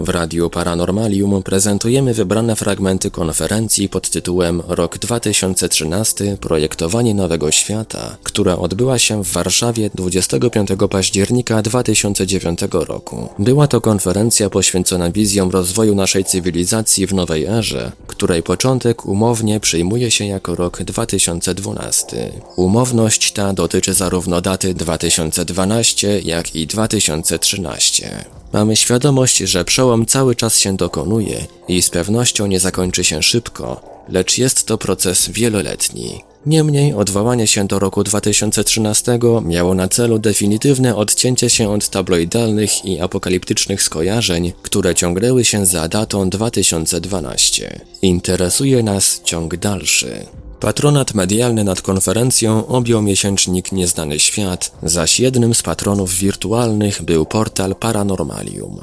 W 0.00 0.08
Radiu 0.08 0.50
Paranormalium 0.50 1.42
prezentujemy 1.42 2.14
wybrane 2.14 2.56
fragmenty 2.56 3.10
konferencji 3.10 3.88
pod 3.88 4.10
tytułem 4.10 4.62
Rok 4.68 4.98
2013 4.98 6.36
Projektowanie 6.40 7.14
Nowego 7.14 7.50
Świata, 7.50 8.16
która 8.22 8.56
odbyła 8.56 8.98
się 8.98 9.24
w 9.24 9.32
Warszawie 9.32 9.90
25 9.94 10.68
października 10.90 11.62
2009 11.62 12.60
roku. 12.72 13.28
Była 13.38 13.66
to 13.66 13.80
konferencja 13.80 14.50
poświęcona 14.50 15.10
wizjom 15.10 15.50
rozwoju 15.50 15.94
naszej 15.94 16.24
cywilizacji 16.24 17.06
w 17.06 17.14
nowej 17.14 17.44
erze, 17.44 17.92
której 18.06 18.42
początek 18.42 19.06
umownie 19.06 19.60
przyjmuje 19.60 20.10
się 20.10 20.24
jako 20.26 20.54
rok 20.54 20.82
2012. 20.82 22.32
Umowność 22.56 23.32
ta 23.32 23.52
dotyczy 23.52 23.94
zarówno 23.94 24.40
daty 24.40 24.74
2012, 24.74 26.20
jak 26.20 26.54
i 26.54 26.66
2013. 26.66 28.37
Mamy 28.52 28.76
świadomość, 28.76 29.38
że 29.38 29.64
przełom 29.64 30.06
cały 30.06 30.34
czas 30.34 30.58
się 30.58 30.76
dokonuje 30.76 31.46
i 31.68 31.82
z 31.82 31.90
pewnością 31.90 32.46
nie 32.46 32.60
zakończy 32.60 33.04
się 33.04 33.22
szybko, 33.22 33.80
lecz 34.08 34.38
jest 34.38 34.66
to 34.66 34.78
proces 34.78 35.28
wieloletni. 35.28 36.22
Niemniej 36.46 36.94
odwołanie 36.94 37.46
się 37.46 37.66
do 37.66 37.78
roku 37.78 38.04
2013 38.04 39.18
miało 39.44 39.74
na 39.74 39.88
celu 39.88 40.18
definitywne 40.18 40.96
odcięcie 40.96 41.50
się 41.50 41.70
od 41.70 41.88
tabloidalnych 41.88 42.84
i 42.84 43.00
apokaliptycznych 43.00 43.82
skojarzeń, 43.82 44.52
które 44.62 44.94
ciągnęły 44.94 45.44
się 45.44 45.66
za 45.66 45.88
datą 45.88 46.30
2012. 46.30 47.80
Interesuje 48.02 48.82
nas 48.82 49.20
ciąg 49.24 49.56
dalszy. 49.56 50.26
Patronat 50.60 51.14
medialny 51.14 51.64
nad 51.64 51.82
konferencją 51.82 52.66
objął 52.66 53.02
miesięcznik 53.02 53.72
Nieznany 53.72 54.18
Świat, 54.18 54.72
zaś 54.82 55.20
jednym 55.20 55.54
z 55.54 55.62
patronów 55.62 56.14
wirtualnych 56.14 57.02
był 57.02 57.26
portal 57.26 57.74
Paranormalium. 57.74 58.80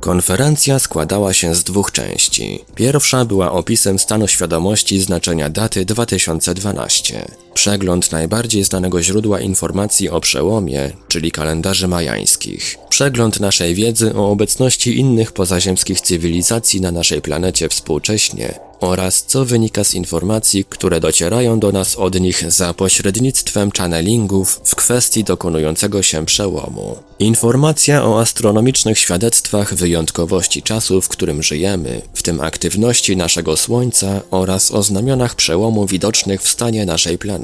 Konferencja 0.00 0.78
składała 0.78 1.32
się 1.32 1.54
z 1.54 1.64
dwóch 1.64 1.92
części. 1.92 2.64
Pierwsza 2.74 3.24
była 3.24 3.52
opisem 3.52 3.98
stanu 3.98 4.28
świadomości 4.28 5.00
znaczenia 5.00 5.50
daty 5.50 5.84
2012. 5.84 7.43
Przegląd 7.54 8.12
najbardziej 8.12 8.64
znanego 8.64 9.02
źródła 9.02 9.40
informacji 9.40 10.10
o 10.10 10.20
przełomie, 10.20 10.90
czyli 11.08 11.30
kalendarzy 11.30 11.88
majańskich. 11.88 12.76
Przegląd 12.88 13.40
naszej 13.40 13.74
wiedzy 13.74 14.14
o 14.14 14.30
obecności 14.30 14.98
innych 14.98 15.32
pozaziemskich 15.32 16.00
cywilizacji 16.00 16.80
na 16.80 16.90
naszej 16.92 17.22
planecie 17.22 17.68
współcześnie 17.68 18.54
oraz 18.80 19.24
co 19.26 19.44
wynika 19.44 19.84
z 19.84 19.94
informacji, 19.94 20.64
które 20.68 21.00
docierają 21.00 21.58
do 21.58 21.72
nas 21.72 21.96
od 21.96 22.20
nich 22.20 22.52
za 22.52 22.74
pośrednictwem 22.74 23.70
channelingów 23.70 24.60
w 24.64 24.74
kwestii 24.74 25.24
dokonującego 25.24 26.02
się 26.02 26.26
przełomu. 26.26 26.96
Informacja 27.18 28.04
o 28.04 28.20
astronomicznych 28.20 28.98
świadectwach 28.98 29.74
wyjątkowości 29.74 30.62
czasu, 30.62 31.00
w 31.00 31.08
którym 31.08 31.42
żyjemy, 31.42 32.02
w 32.14 32.22
tym 32.22 32.40
aktywności 32.40 33.16
naszego 33.16 33.56
Słońca 33.56 34.20
oraz 34.30 34.72
o 34.72 34.82
znamionach 34.82 35.34
przełomu 35.34 35.86
widocznych 35.86 36.42
w 36.42 36.48
stanie 36.48 36.86
naszej 36.86 37.18
planety. 37.18 37.43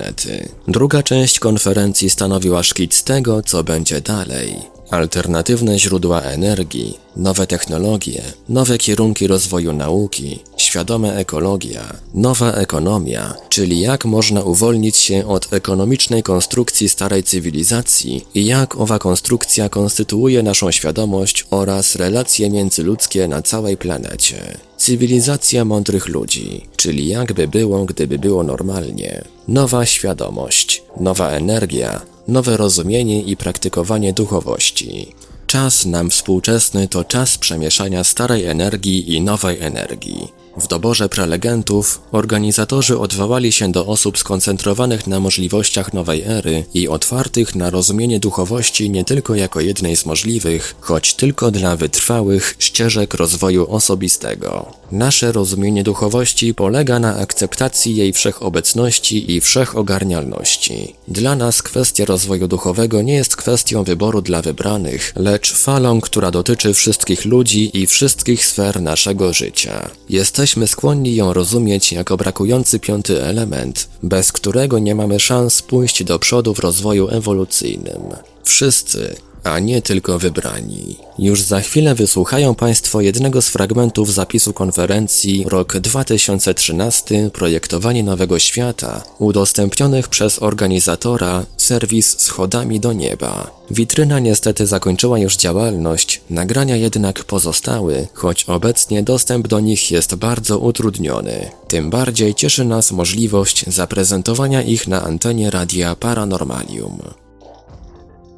Druga 0.68 1.02
część 1.02 1.38
konferencji 1.38 2.10
stanowiła 2.10 2.62
szkic 2.62 3.02
tego, 3.02 3.42
co 3.42 3.64
będzie 3.64 4.00
dalej. 4.00 4.79
Alternatywne 4.90 5.78
źródła 5.78 6.20
energii, 6.20 6.98
nowe 7.16 7.46
technologie, 7.46 8.22
nowe 8.48 8.78
kierunki 8.78 9.26
rozwoju 9.26 9.72
nauki, 9.72 10.38
świadoma 10.56 11.12
ekologia, 11.12 11.94
nowa 12.14 12.52
ekonomia, 12.52 13.34
czyli 13.48 13.80
jak 13.80 14.04
można 14.04 14.42
uwolnić 14.42 14.96
się 14.96 15.26
od 15.26 15.52
ekonomicznej 15.52 16.22
konstrukcji 16.22 16.88
starej 16.88 17.22
cywilizacji 17.22 18.26
i 18.34 18.46
jak 18.46 18.76
owa 18.80 18.98
konstrukcja 18.98 19.68
konstytuuje 19.68 20.42
naszą 20.42 20.70
świadomość 20.70 21.46
oraz 21.50 21.96
relacje 21.96 22.50
międzyludzkie 22.50 23.28
na 23.28 23.42
całej 23.42 23.76
planecie. 23.76 24.58
Cywilizacja 24.76 25.64
mądrych 25.64 26.08
ludzi, 26.08 26.66
czyli 26.76 27.08
jakby 27.08 27.48
było, 27.48 27.84
gdyby 27.84 28.18
było 28.18 28.42
normalnie. 28.42 29.24
Nowa 29.48 29.86
świadomość, 29.86 30.82
nowa 31.00 31.30
energia, 31.30 32.00
nowe 32.30 32.56
rozumienie 32.56 33.22
i 33.22 33.36
praktykowanie 33.36 34.12
duchowości. 34.12 35.14
Czas 35.46 35.86
nam 35.86 36.10
współczesny 36.10 36.88
to 36.88 37.04
czas 37.04 37.38
przemieszania 37.38 38.04
starej 38.04 38.46
energii 38.46 39.14
i 39.14 39.20
nowej 39.20 39.60
energii. 39.60 40.39
W 40.56 40.66
doborze 40.66 41.08
prelegentów 41.08 42.00
organizatorzy 42.12 42.98
odwołali 42.98 43.52
się 43.52 43.72
do 43.72 43.86
osób 43.86 44.18
skoncentrowanych 44.18 45.06
na 45.06 45.20
możliwościach 45.20 45.92
nowej 45.92 46.22
ery 46.22 46.64
i 46.74 46.88
otwartych 46.88 47.54
na 47.54 47.70
rozumienie 47.70 48.20
duchowości 48.20 48.90
nie 48.90 49.04
tylko 49.04 49.34
jako 49.34 49.60
jednej 49.60 49.96
z 49.96 50.06
możliwych, 50.06 50.74
choć 50.80 51.14
tylko 51.14 51.50
dla 51.50 51.76
wytrwałych 51.76 52.56
ścieżek 52.58 53.14
rozwoju 53.14 53.70
osobistego. 53.70 54.80
Nasze 54.92 55.32
rozumienie 55.32 55.84
duchowości 55.84 56.54
polega 56.54 56.98
na 56.98 57.16
akceptacji 57.16 57.96
jej 57.96 58.12
wszechobecności 58.12 59.32
i 59.32 59.40
wszechogarnialności. 59.40 60.94
Dla 61.08 61.36
nas 61.36 61.62
kwestia 61.62 62.04
rozwoju 62.04 62.48
duchowego 62.48 63.02
nie 63.02 63.14
jest 63.14 63.36
kwestią 63.36 63.84
wyboru 63.84 64.22
dla 64.22 64.42
wybranych, 64.42 65.12
lecz 65.16 65.52
falą, 65.52 66.00
która 66.00 66.30
dotyczy 66.30 66.74
wszystkich 66.74 67.24
ludzi 67.24 67.82
i 67.82 67.86
wszystkich 67.86 68.46
sfer 68.46 68.82
naszego 68.82 69.32
życia. 69.32 69.90
Jesteśmy 70.40 70.66
skłonni 70.66 71.14
ją 71.14 71.32
rozumieć 71.32 71.92
jako 71.92 72.16
brakujący 72.16 72.78
piąty 72.78 73.22
element, 73.22 73.88
bez 74.02 74.32
którego 74.32 74.78
nie 74.78 74.94
mamy 74.94 75.20
szans 75.20 75.62
pójść 75.62 76.04
do 76.04 76.18
przodu 76.18 76.54
w 76.54 76.58
rozwoju 76.58 77.08
ewolucyjnym. 77.08 78.02
Wszyscy, 78.44 79.16
a 79.44 79.58
nie 79.58 79.82
tylko 79.82 80.18
wybrani. 80.18 80.96
Już 81.18 81.42
za 81.42 81.60
chwilę 81.60 81.94
wysłuchają 81.94 82.54
Państwo 82.54 83.00
jednego 83.00 83.42
z 83.42 83.48
fragmentów 83.48 84.12
zapisu 84.12 84.52
konferencji 84.52 85.44
Rok 85.48 85.76
2013 85.78 87.30
Projektowanie 87.32 88.02
Nowego 88.02 88.38
Świata, 88.38 89.02
udostępnionych 89.18 90.08
przez 90.08 90.42
organizatora 90.42 91.46
serwis 91.56 92.20
Schodami 92.20 92.80
do 92.80 92.92
Nieba. 92.92 93.60
Witryna 93.70 94.18
niestety 94.18 94.66
zakończyła 94.66 95.18
już 95.18 95.36
działalność, 95.36 96.20
nagrania 96.30 96.76
jednak 96.76 97.24
pozostały, 97.24 98.08
choć 98.14 98.44
obecnie 98.44 99.02
dostęp 99.02 99.48
do 99.48 99.60
nich 99.60 99.90
jest 99.90 100.14
bardzo 100.14 100.58
utrudniony. 100.58 101.50
Tym 101.68 101.90
bardziej 101.90 102.34
cieszy 102.34 102.64
nas 102.64 102.92
możliwość 102.92 103.64
zaprezentowania 103.66 104.62
ich 104.62 104.88
na 104.88 105.02
antenie 105.02 105.50
Radia 105.50 105.94
Paranormalium. 105.94 106.98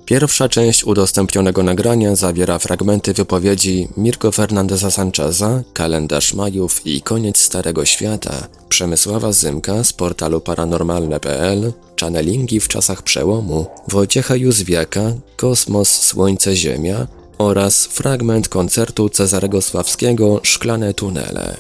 Pierwsza 0.05 0.49
część 0.49 0.85
udostępnionego 0.85 1.63
nagrania 1.63 2.17
zawiera 2.17 2.59
fragmenty 2.59 3.13
wypowiedzi 3.13 3.89
Mirko 3.97 4.33
Fernandeza 4.33 4.91
Sancheza, 4.91 5.63
Kalendarz 5.73 6.35
Majów 6.35 6.87
i 6.87 7.03
Koniec 7.03 7.39
Starego 7.39 7.85
Świata, 7.85 8.49
Przemysława 8.69 9.33
Zymka 9.33 9.85
z 9.85 9.93
portalu 9.93 10.41
paranormalne.pl, 10.41 11.73
channelingi 12.01 12.61
w 12.61 12.69
czasach 12.69 13.03
przełomu, 13.03 13.67
Wojciecha 13.89 14.37
Józwiaka, 14.37 15.13
Kosmos, 15.37 15.89
Słońce, 16.03 16.57
Ziemia 16.57 17.07
oraz 17.39 17.85
fragment 17.87 18.49
koncertu 18.49 19.09
Cezarego 19.09 19.63
Sławskiego 19.63 20.41
Szklane 20.43 20.95
Tunele. 20.95 21.57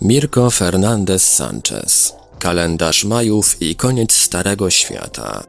Mirko 0.00 0.50
Fernandez 0.50 1.34
Sanchez 1.34 2.14
Kalendarz 2.38 3.04
Majów 3.04 3.62
i 3.62 3.76
Koniec 3.76 4.12
Starego 4.12 4.70
Świata 4.70 5.44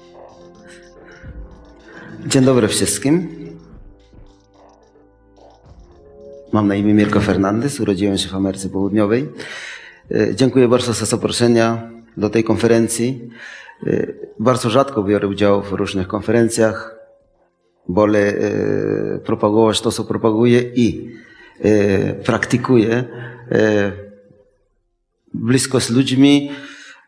Dzień 2.28 2.44
dobry 2.44 2.68
wszystkim. 2.68 3.28
Mam 6.52 6.68
na 6.68 6.76
imię 6.76 6.94
Mirko 6.94 7.20
Fernandez, 7.20 7.80
urodziłem 7.80 8.18
się 8.18 8.30
w 8.30 8.36
Ameryce 8.36 8.70
Południowej. 8.70 9.30
E, 10.12 10.36
dziękuję 10.36 10.68
bardzo 10.68 10.94
za 10.94 11.06
zaproszenie 11.06 11.78
do 12.18 12.30
tej 12.30 12.44
konferencji. 12.44 13.30
E, 13.88 14.08
bardzo 14.40 14.70
rzadko 14.70 15.04
biorę 15.04 15.28
udział 15.28 15.62
w 15.62 15.72
różnych 15.72 16.08
konferencjach. 16.08 16.96
Wolę 17.90 18.20
e, 18.20 19.20
propagować 19.20 19.82
to, 19.82 19.92
co 19.92 20.04
propaguję 20.04 20.62
i 20.62 21.12
praktykuję 22.26 23.04
blisko 25.34 25.80
z 25.80 25.90
ludźmi, 25.90 26.52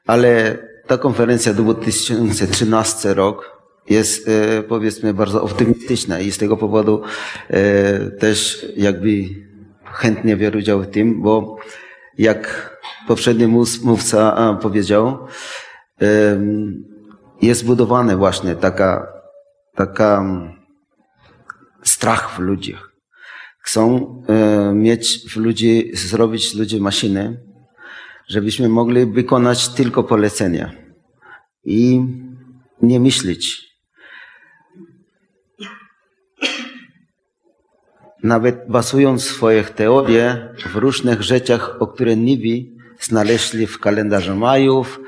ale 0.07 0.57
ta 0.87 0.97
konferencja 0.97 1.53
2013 1.53 3.13
rok 3.13 3.54
jest 3.89 4.27
e, 4.27 4.63
powiedzmy 4.63 5.13
bardzo 5.13 5.43
optymistyczna 5.43 6.19
i 6.19 6.31
z 6.31 6.37
tego 6.37 6.57
powodu 6.57 7.01
e, 7.49 8.11
też 8.11 8.65
jakby 8.77 9.09
chętnie 9.85 10.37
biorę 10.37 10.59
udział 10.59 10.83
w 10.83 10.87
tym, 10.87 11.21
bo 11.21 11.57
jak 12.17 12.71
poprzedni 13.07 13.47
mówca 13.83 14.57
powiedział, 14.61 15.27
jest 17.41 17.65
budowane 17.65 18.17
właśnie 18.17 18.55
taka, 18.55 19.07
taka 19.75 20.25
strach 21.83 22.35
w 22.35 22.39
ludziach. 22.39 22.91
Chcą 23.59 24.15
e, 24.27 24.73
mieć 24.73 25.33
w 25.33 25.37
ludzi, 25.37 25.91
zrobić 25.93 26.53
ludzi 26.55 26.81
maszyny, 26.81 27.43
żebyśmy 28.27 28.69
mogli 28.69 29.05
wykonać 29.05 29.69
tylko 29.69 30.03
polecenia 30.03 30.71
i 31.63 32.01
nie 32.81 32.99
myśleć 32.99 33.64
nawet 38.25 38.67
bazują 38.67 39.19
swoje 39.19 39.63
teorie 39.63 40.49
w 40.73 40.75
różnych 40.75 41.21
rzeczach, 41.21 41.75
o 41.79 41.87
które 41.87 42.15
niby 42.15 42.69
znaleźli 42.99 43.67
w 43.67 43.79
kalendarzu 43.79 44.35
Majów, 44.35 44.99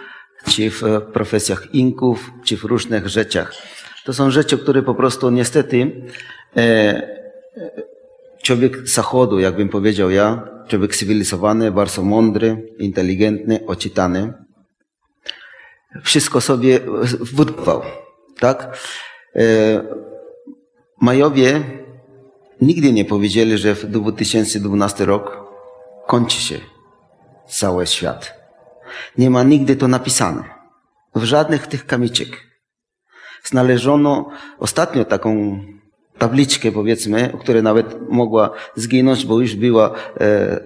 czy 0.49 0.69
w 0.69 0.83
profesjach 1.13 1.73
Inków, 1.73 2.31
czy 2.45 2.57
w 2.57 2.63
różnych 2.63 3.07
rzeczach. 3.07 3.53
To 4.05 4.13
są 4.13 4.31
rzeczy, 4.31 4.57
które 4.57 4.83
po 4.83 4.95
prostu 4.95 5.29
niestety 5.29 6.07
e, 6.57 7.17
człowiek 8.43 8.87
zachodu, 8.87 9.39
jakbym 9.39 9.69
powiedział 9.69 10.09
ja, 10.09 10.49
człowiek 10.67 10.95
cywilizowany, 10.95 11.71
bardzo 11.71 12.03
mądry, 12.03 12.73
inteligentny, 12.79 13.65
oczytany, 13.67 14.33
wszystko 16.03 16.41
sobie 16.41 16.79
wybudował, 17.19 17.81
tak? 18.39 18.77
E, 19.35 19.41
Majowie 21.01 21.63
nigdy 22.62 22.94
nie 22.94 23.06
powiedzieli, 23.06 23.57
że 23.57 23.75
w 23.75 23.86
2012 23.86 25.06
rok 25.06 25.38
kończy 26.07 26.42
się 26.42 26.59
cały 27.50 27.88
świat. 27.88 28.33
Nie 29.18 29.30
ma 29.30 29.44
nigdy 29.44 29.75
to 29.75 29.88
napisane. 29.88 30.44
W 31.15 31.24
żadnych 31.24 31.68
tych 31.68 31.86
kamiczek. 31.86 32.48
Znaleziono 33.44 34.30
ostatnio 34.59 35.06
taką 35.06 35.59
tabliczkę, 36.18 36.71
powiedzmy, 36.71 37.33
która 37.39 37.62
nawet 37.62 38.09
mogła 38.09 38.50
zginąć, 38.75 39.25
bo 39.25 39.39
już 39.42 39.56
była 39.56 39.95
e, 40.19 40.60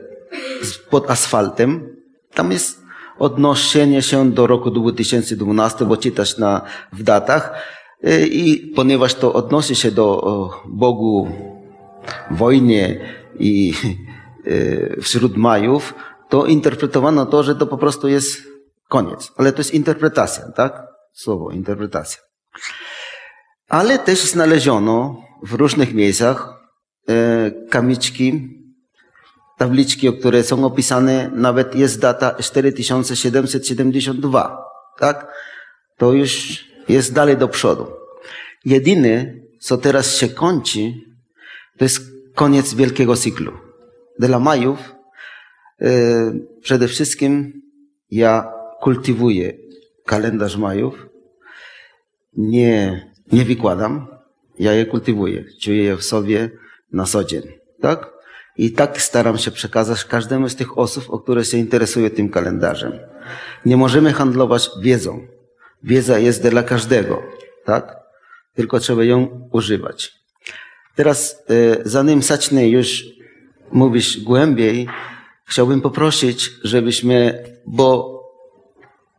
pod 0.90 1.12
asfaltem. 1.12 1.96
Tam 2.34 2.52
jest 2.52 2.82
odnoszenie 3.20 4.02
się 4.02 4.32
do 4.32 4.48
roku 4.48 4.72
2012, 4.72 5.86
bo 5.86 5.98
czytasz 5.98 6.38
na, 6.38 6.62
w 6.94 7.04
datach. 7.04 7.54
E, 8.04 8.28
I 8.28 8.58
ponieważ 8.76 9.16
to 9.16 9.34
odnosi 9.34 9.76
się 9.76 9.92
do 9.92 10.22
o, 10.22 10.64
Bogu 10.66 11.28
wojnie 12.32 13.00
i 13.40 13.74
e, 14.46 15.02
wśród 15.02 15.38
Majów, 15.38 15.94
to 16.30 16.46
interpretowano 16.46 17.26
to, 17.26 17.44
że 17.44 17.56
to 17.56 17.68
po 17.68 17.78
prostu 17.78 18.08
jest 18.08 18.42
koniec. 18.90 19.32
Ale 19.38 19.52
to 19.52 19.58
jest 19.58 19.74
interpretacja, 19.74 20.52
tak? 20.52 20.84
Słowo, 21.14 21.52
interpretacja. 21.52 22.22
Ale 23.70 24.00
też 24.00 24.32
znaleziono 24.32 25.24
w 25.44 25.54
różnych 25.54 25.94
miejscach 25.94 26.54
e, 27.10 27.52
kamiczki, 27.70 28.50
tabliczki, 29.58 30.20
które 30.20 30.44
są 30.44 30.66
opisane, 30.66 31.32
nawet 31.36 31.76
jest 31.76 32.00
data 32.00 32.36
4772, 32.36 34.66
tak? 35.00 35.34
To 35.98 36.14
już 36.14 36.64
jest 36.90 37.14
dalej 37.14 37.38
do 37.38 37.48
przodu. 37.48 37.88
Jedyne, 38.66 39.34
co 39.60 39.78
teraz 39.78 40.16
się 40.16 40.30
kończy, 40.30 40.94
to 41.78 41.86
jest 41.86 42.02
koniec 42.36 42.74
wielkiego 42.74 43.16
cyklu. 43.16 43.52
Dla 44.20 44.40
Majów 44.40 44.96
e, 45.82 45.88
przede 46.62 46.88
wszystkim 46.88 47.62
ja 48.12 48.54
kultywuję 48.82 49.54
kalendarz 50.06 50.58
Majów, 50.58 51.06
nie, 52.38 53.06
nie 53.32 53.46
wykładam, 53.46 54.08
ja 54.60 54.74
je 54.74 54.86
kultywuję, 54.86 55.46
czuję 55.62 55.84
je 55.84 55.98
w 55.98 56.04
sobie 56.04 56.50
na 56.92 57.06
co 57.06 57.24
dzień, 57.24 57.44
tak? 57.82 58.14
I 58.58 58.72
tak 58.72 59.02
staram 59.02 59.38
się 59.38 59.52
przekazać 59.52 60.06
każdemu 60.06 60.50
z 60.50 60.56
tych 60.56 60.78
osób, 60.78 61.10
o 61.10 61.20
które 61.20 61.46
się 61.46 61.58
interesuje 61.58 62.10
tym 62.10 62.30
kalendarzem. 62.30 63.00
Nie 63.66 63.78
możemy 63.78 64.14
handlować 64.14 64.70
wiedzą. 64.82 65.28
Wiedza 65.84 66.20
jest 66.20 66.48
dla 66.48 66.64
każdego, 66.64 67.24
tak? 67.66 67.96
Tylko 68.56 68.80
trzeba 68.80 69.04
ją 69.04 69.50
używać. 69.52 70.21
Teraz, 71.02 71.44
e, 71.50 71.78
zanim 71.86 72.22
zacznę 72.22 72.68
już 72.68 73.06
mówić 73.72 74.18
głębiej, 74.18 74.88
chciałbym 75.46 75.82
poprosić, 75.82 76.50
żebyśmy, 76.64 77.44
bo 77.66 78.20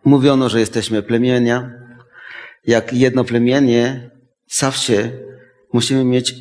mówiono, 0.04 0.48
że 0.48 0.60
jesteśmy 0.60 1.02
plemienia, 1.02 1.70
jak 2.66 2.92
jedno 2.92 3.24
plemienie, 3.24 4.10
zawsze 4.48 5.10
musimy 5.72 6.04
mieć 6.04 6.34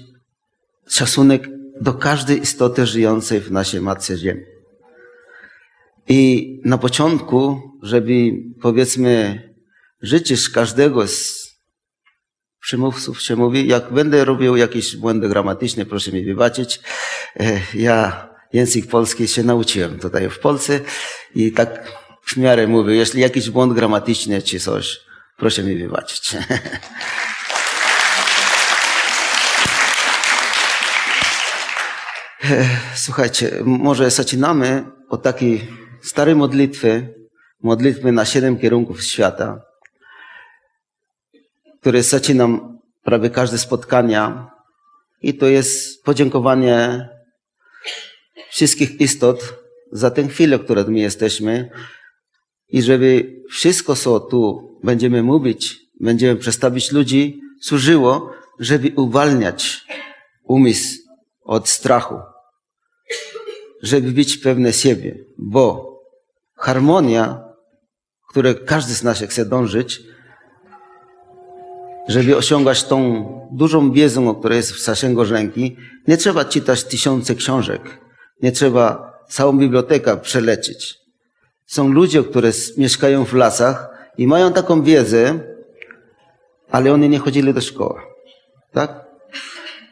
szacunek 0.89 1.49
do 1.81 1.93
każdej 1.93 2.41
istoty 2.41 2.85
żyjącej 2.85 3.39
w 3.39 3.51
naszej 3.51 3.81
Matce 3.81 4.17
Ziemi. 4.17 4.41
I 6.07 6.61
na 6.65 6.77
początku, 6.77 7.61
żeby 7.81 8.13
powiedzmy 8.61 9.41
życzyć 10.01 10.49
każdego 10.49 11.07
z 11.07 11.40
przymówców 12.61 13.21
się 13.21 13.35
mówi, 13.35 13.67
jak 13.67 13.93
będę 13.93 14.25
robił 14.25 14.55
jakieś 14.55 14.95
błędy 14.95 15.29
gramatyczne, 15.29 15.85
proszę 15.85 16.11
mi 16.11 16.25
wybaczyć. 16.25 16.81
E, 17.39 17.61
ja 17.73 18.27
język 18.53 18.87
polski 18.87 19.27
się 19.27 19.43
nauczyłem 19.43 19.99
tutaj 19.99 20.29
w 20.29 20.39
Polsce 20.39 20.79
i 21.35 21.51
tak 21.51 21.91
w 22.25 22.37
miarę 22.37 22.67
mówię, 22.67 22.95
jeśli 22.95 23.21
jakiś 23.21 23.49
błąd 23.49 23.73
gramatyczny 23.73 24.41
czy 24.41 24.59
coś, 24.59 25.01
proszę 25.37 25.63
mi 25.63 25.75
wybaczyć. 25.75 26.35
Słuchajcie, 32.95 33.51
może 33.65 34.11
zaczynamy 34.11 34.83
od 35.09 35.23
takiej 35.23 35.67
starej 36.01 36.35
modlitwy, 36.35 37.13
modlitwy 37.63 38.11
na 38.11 38.25
siedem 38.25 38.59
kierunków 38.59 39.03
świata, 39.03 39.61
które 41.81 42.03
zaczynam 42.03 42.79
prawie 43.03 43.29
każde 43.29 43.57
spotkania. 43.57 44.51
I 45.21 45.33
to 45.33 45.47
jest 45.47 46.03
podziękowanie 46.03 47.09
wszystkich 48.49 49.01
istot 49.01 49.53
za 49.91 50.11
tę 50.11 50.27
chwilę, 50.27 50.57
w 50.57 50.63
której 50.63 50.85
my 50.87 50.99
jesteśmy. 50.99 51.69
I 52.69 52.81
żeby 52.81 53.35
wszystko, 53.49 53.95
co 53.95 54.19
tu 54.19 54.71
będziemy 54.83 55.23
mówić, 55.23 55.77
będziemy 55.99 56.39
przedstawić 56.39 56.91
ludzi, 56.91 57.41
służyło, 57.61 58.31
żeby 58.59 58.91
uwalniać 58.95 59.85
umysł 60.43 60.99
od 61.43 61.69
strachu, 61.69 62.15
żeby 63.81 64.11
być 64.11 64.37
pewne 64.37 64.73
siebie, 64.73 65.15
bo 65.37 65.91
harmonia, 66.55 67.43
której 68.29 68.55
każdy 68.65 68.93
z 68.93 69.03
nas 69.03 69.21
chce 69.21 69.45
dążyć, 69.45 70.01
żeby 72.07 72.37
osiągać 72.37 72.83
tą 72.83 72.97
dużą 73.51 73.91
wiedzę, 73.91 74.27
o 74.27 74.35
której 74.35 74.55
jest 74.55 74.71
w 74.71 74.83
zasięgu 74.83 75.23
ręki, 75.23 75.77
nie 76.07 76.17
trzeba 76.17 76.45
czytać 76.45 76.83
tysiące 76.83 77.35
książek, 77.35 77.81
nie 78.41 78.51
trzeba 78.51 79.13
całą 79.29 79.57
bibliotekę 79.57 80.17
przelecieć. 80.17 80.97
Są 81.65 81.87
ludzie, 81.87 82.23
którzy 82.23 82.51
mieszkają 82.77 83.25
w 83.25 83.33
lasach 83.33 83.89
i 84.17 84.27
mają 84.27 84.53
taką 84.53 84.83
wiedzę, 84.83 85.39
ale 86.71 86.93
oni 86.93 87.09
nie 87.09 87.19
chodzili 87.19 87.53
do 87.53 87.61
szkoły. 87.61 88.01
Tak? 88.71 89.05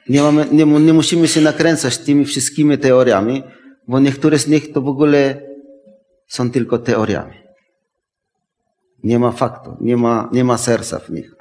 Nie, 0.10 0.22
mamy, 0.22 0.46
nie, 0.52 0.66
nie 0.66 0.94
musimy 0.94 1.28
się 1.28 1.42
nakręcać 1.42 1.98
tymi 1.98 2.26
wszystkimi 2.26 2.78
teoriami, 2.78 3.44
bo 3.88 4.00
niektóre 4.00 4.40
z 4.40 4.48
nich 4.48 4.74
to 4.74 4.82
w 4.82 4.88
ogóle 4.88 5.42
są 6.28 6.52
tylko 6.52 6.78
teoriami. 6.78 7.34
Nie 9.04 9.20
ma 9.20 9.32
faktu, 9.32 9.78
nie 9.82 9.98
ma, 9.98 10.30
nie 10.32 10.44
ma 10.44 10.58
serca 10.58 11.00
w 11.00 11.10
nich. 11.10 11.39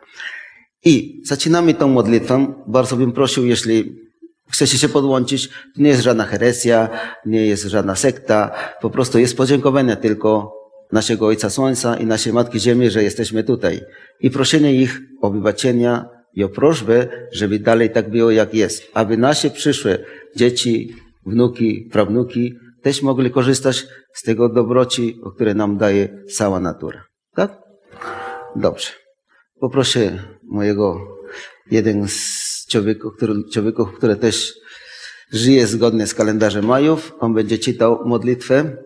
I 0.88 1.22
zaczynamy 1.24 1.74
tą 1.74 1.88
modlitwą. 1.88 2.54
Bardzo 2.66 2.96
bym 2.96 3.12
prosił, 3.12 3.46
jeśli 3.46 3.96
chcecie 4.50 4.78
się 4.78 4.88
podłączyć, 4.88 5.48
to 5.48 5.82
nie 5.82 5.88
jest 5.88 6.02
żadna 6.02 6.24
heresja, 6.24 6.88
nie 7.26 7.46
jest 7.46 7.64
żadna 7.64 7.96
sekta, 7.96 8.50
po 8.80 8.90
prostu 8.90 9.18
jest 9.18 9.36
podziękowanie 9.36 9.96
tylko 9.96 10.52
naszego 10.92 11.26
Ojca 11.26 11.50
Słońca 11.50 11.96
i 11.96 12.06
naszej 12.06 12.32
Matki 12.32 12.60
Ziemi, 12.60 12.90
że 12.90 13.02
jesteśmy 13.02 13.44
tutaj. 13.44 13.80
I 14.20 14.30
proszenie 14.30 14.74
ich 14.74 15.00
o 15.20 15.30
wybaczenia 15.30 16.08
i 16.34 16.44
o 16.44 16.48
prośbę, 16.48 17.08
żeby 17.32 17.58
dalej 17.58 17.90
tak 17.90 18.10
było, 18.10 18.30
jak 18.30 18.54
jest. 18.54 18.82
Aby 18.94 19.16
nasze 19.16 19.50
przyszłe 19.50 19.98
dzieci, 20.36 20.94
wnuki, 21.26 21.88
prawnuki 21.92 22.54
też 22.82 23.02
mogli 23.02 23.30
korzystać 23.30 23.86
z 24.14 24.22
tego 24.22 24.48
dobroci, 24.48 25.20
które 25.34 25.54
nam 25.54 25.76
daje 25.76 26.08
cała 26.36 26.60
natura. 26.60 27.04
Tak? 27.34 27.58
Dobrze. 28.56 28.90
Poproszę 29.60 30.18
mojego, 30.48 31.00
jeden 31.70 32.08
z 32.08 32.66
człowieków, 32.68 33.16
który, 33.16 33.34
człowieków, 33.52 33.94
który 33.96 34.16
też 34.16 34.54
żyje 35.32 35.66
zgodnie 35.66 36.06
z 36.06 36.14
kalendarzem 36.14 36.66
Majów. 36.66 37.12
On 37.20 37.34
będzie 37.34 37.58
czytał 37.58 38.02
modlitwę. 38.04 38.76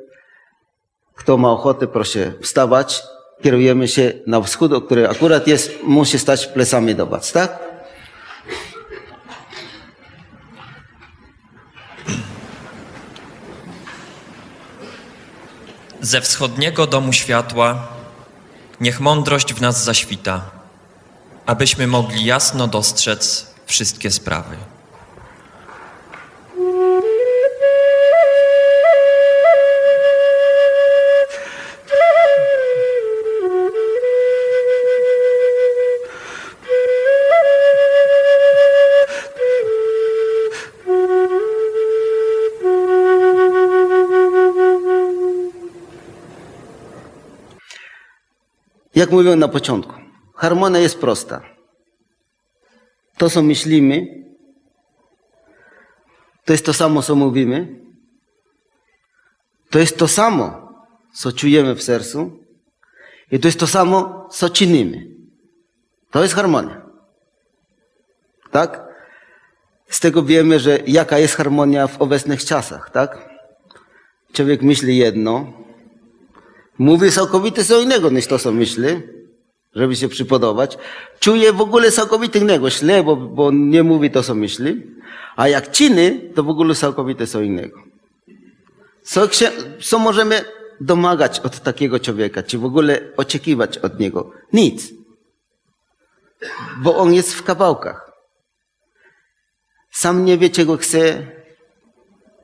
Kto 1.14 1.36
ma 1.36 1.52
ochotę, 1.52 1.86
proszę 1.86 2.32
wstawać. 2.40 3.02
Kierujemy 3.42 3.88
się 3.88 4.12
na 4.26 4.40
wschód, 4.40 4.84
który 4.86 5.08
akurat 5.08 5.46
jest, 5.46 5.82
musi 5.82 6.18
stać 6.18 6.46
plecami 6.46 6.94
do 6.94 7.06
was, 7.06 7.32
tak? 7.32 7.58
Ze 16.00 16.20
wschodniego 16.20 16.86
domu 16.86 17.12
światła 17.12 17.88
niech 18.80 19.00
mądrość 19.00 19.54
w 19.54 19.60
nas 19.60 19.84
zaświta, 19.84 20.61
abyśmy 21.46 21.86
mogli 21.86 22.24
jasno 22.24 22.66
dostrzec 22.66 23.46
wszystkie 23.66 24.10
sprawy. 24.10 24.56
Jak 48.94 49.10
mówiłem 49.10 49.38
na 49.38 49.48
początku, 49.48 50.01
harmonia 50.42 50.80
jest 50.80 50.98
prosta. 50.98 51.42
To, 53.16 53.30
co 53.30 53.42
myślimy, 53.42 54.06
to 56.44 56.52
jest 56.52 56.66
to 56.66 56.72
samo, 56.72 57.02
co 57.02 57.14
mówimy. 57.14 57.58
To 59.70 59.78
jest 59.78 59.98
to 59.98 60.08
samo, 60.08 60.68
co 61.14 61.32
czujemy 61.32 61.74
w 61.74 61.82
sercu. 61.82 62.18
I 63.30 63.38
to 63.38 63.48
jest 63.48 63.60
to 63.60 63.66
samo, 63.66 64.28
co 64.30 64.50
czynimy. 64.50 65.06
To 66.10 66.22
jest 66.22 66.34
harmonia. 66.34 66.82
Tak? 68.50 68.70
Z 69.88 70.00
tego 70.00 70.22
wiemy, 70.22 70.60
że 70.60 70.78
jaka 70.86 71.18
jest 71.18 71.34
harmonia 71.34 71.86
w 71.86 72.02
obecnych 72.02 72.44
czasach, 72.44 72.90
tak? 72.90 73.28
Człowiek 74.32 74.62
myśli 74.62 74.96
jedno, 74.96 75.52
mówi 76.78 77.10
całkowicie 77.10 77.64
co 77.64 77.80
innego 77.80 78.10
niż 78.10 78.26
to, 78.26 78.38
co 78.38 78.52
myśli, 78.52 79.21
żeby 79.74 79.96
się 79.96 80.08
przypodobać. 80.08 80.78
Czuje 81.20 81.52
w 81.52 81.60
ogóle 81.60 81.90
całkowicie 81.90 82.38
innego, 82.38 82.70
źle, 82.70 83.02
bo, 83.02 83.16
bo 83.16 83.50
nie 83.52 83.82
mówi 83.82 84.10
to, 84.10 84.22
co 84.22 84.34
myśli. 84.34 84.82
A 85.36 85.48
jak 85.48 85.70
czyny, 85.70 86.30
to 86.34 86.42
w 86.42 86.48
ogóle 86.48 86.74
całkowicie 86.74 87.26
co 87.26 87.40
innego. 87.40 87.82
Co, 89.02 89.28
co 89.80 89.98
możemy 89.98 90.44
domagać 90.80 91.40
od 91.40 91.60
takiego 91.60 92.00
człowieka, 92.00 92.42
czy 92.42 92.58
w 92.58 92.64
ogóle 92.64 93.00
oczekiwać 93.16 93.78
od 93.78 94.00
niego? 94.00 94.30
Nic. 94.52 94.92
Bo 96.82 96.96
on 96.96 97.14
jest 97.14 97.34
w 97.34 97.42
kawałkach. 97.42 98.12
Sam 99.90 100.24
nie 100.24 100.38
wie, 100.38 100.50
czego 100.50 100.76
chce 100.76 101.26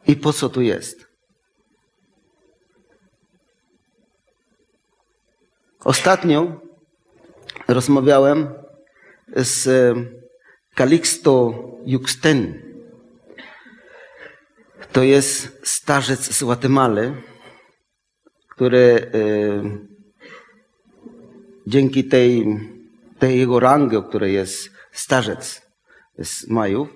i 0.07 0.17
po 0.17 0.33
co 0.33 0.49
tu 0.49 0.63
jest. 0.63 1.09
Ostatnio 5.85 6.68
rozmawiałem 7.69 8.49
z 9.37 9.69
Calixto 10.77 11.55
Juxten. 11.87 12.63
To 14.93 15.03
jest 15.03 15.61
starzec 15.65 16.35
z 16.35 16.43
Guatemaly, 16.43 17.15
który 18.49 18.79
e, 18.79 19.19
dzięki 21.67 22.05
tej, 22.05 22.47
tej 23.19 23.39
jego 23.39 23.61
rangi, 23.61 23.97
o 23.97 24.03
której 24.03 24.35
jest 24.35 24.71
starzec 24.93 25.63
z 26.19 26.49
Majów, 26.49 26.89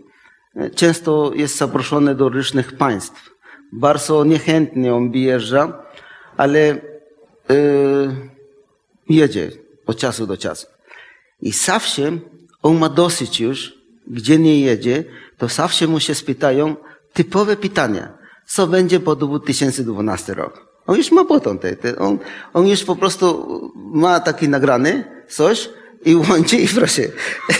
e, 0.56 0.70
często 0.70 1.32
jest 1.34 1.56
zaproszony 1.56 2.14
do 2.14 2.28
różnych 2.28 2.76
państw. 2.76 3.30
Bardzo 3.72 4.24
niechętnie 4.24 4.94
on 4.94 5.12
wyjeżdża, 5.12 5.86
ale 6.36 6.58
e, 6.58 6.76
jedzie 9.08 9.61
od 9.86 9.98
czasu 9.98 10.26
do 10.26 10.36
czasu. 10.36 10.66
I 11.40 11.52
zawsze 11.52 12.18
on 12.62 12.78
ma 12.78 12.88
dosyć 12.88 13.40
już, 13.40 13.74
gdzie 14.06 14.38
nie 14.38 14.60
jedzie, 14.60 15.04
to 15.38 15.48
zawsze 15.48 15.86
mu 15.86 16.00
się 16.00 16.14
spytają 16.14 16.76
typowe 17.12 17.56
pytania. 17.56 18.18
Co 18.46 18.66
będzie 18.66 19.00
po 19.00 19.16
2012 19.16 20.34
rok? 20.34 20.66
On 20.86 20.96
już 20.96 21.12
ma 21.12 21.24
potem 21.24 21.58
te, 21.58 21.76
te 21.76 21.98
on, 21.98 22.18
on 22.52 22.66
już 22.66 22.84
po 22.84 22.96
prostu 22.96 23.70
ma 23.74 24.20
taki 24.20 24.48
nagrany 24.48 25.04
coś 25.28 25.70
i 26.04 26.14
łączy 26.14 26.56
i 26.56 26.68
proszę. 26.68 27.02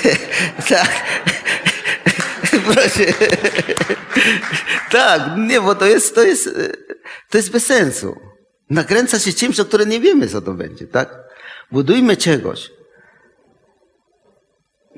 tak. 0.68 0.90
proszę. 2.72 3.04
tak, 4.90 5.22
nie, 5.38 5.60
bo 5.60 5.74
to 5.74 5.86
jest, 5.86 6.14
to 6.14 6.22
jest, 6.22 6.50
to 7.30 7.38
jest 7.38 7.50
bez 7.50 7.66
sensu. 7.66 8.16
Nakręca 8.70 9.18
się 9.18 9.32
czymś, 9.32 9.60
o 9.60 9.64
którym 9.64 9.88
nie 9.88 10.00
wiemy, 10.00 10.28
co 10.28 10.42
to 10.42 10.54
będzie, 10.54 10.86
tak? 10.86 11.31
Budujmy 11.72 12.16
czegoś. 12.16 12.70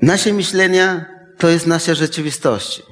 Nasze 0.01 0.33
myślenia 0.33 1.05
to 1.37 1.49
jest 1.49 1.67
nasza 1.67 1.93
rzeczywistość. 1.93 2.83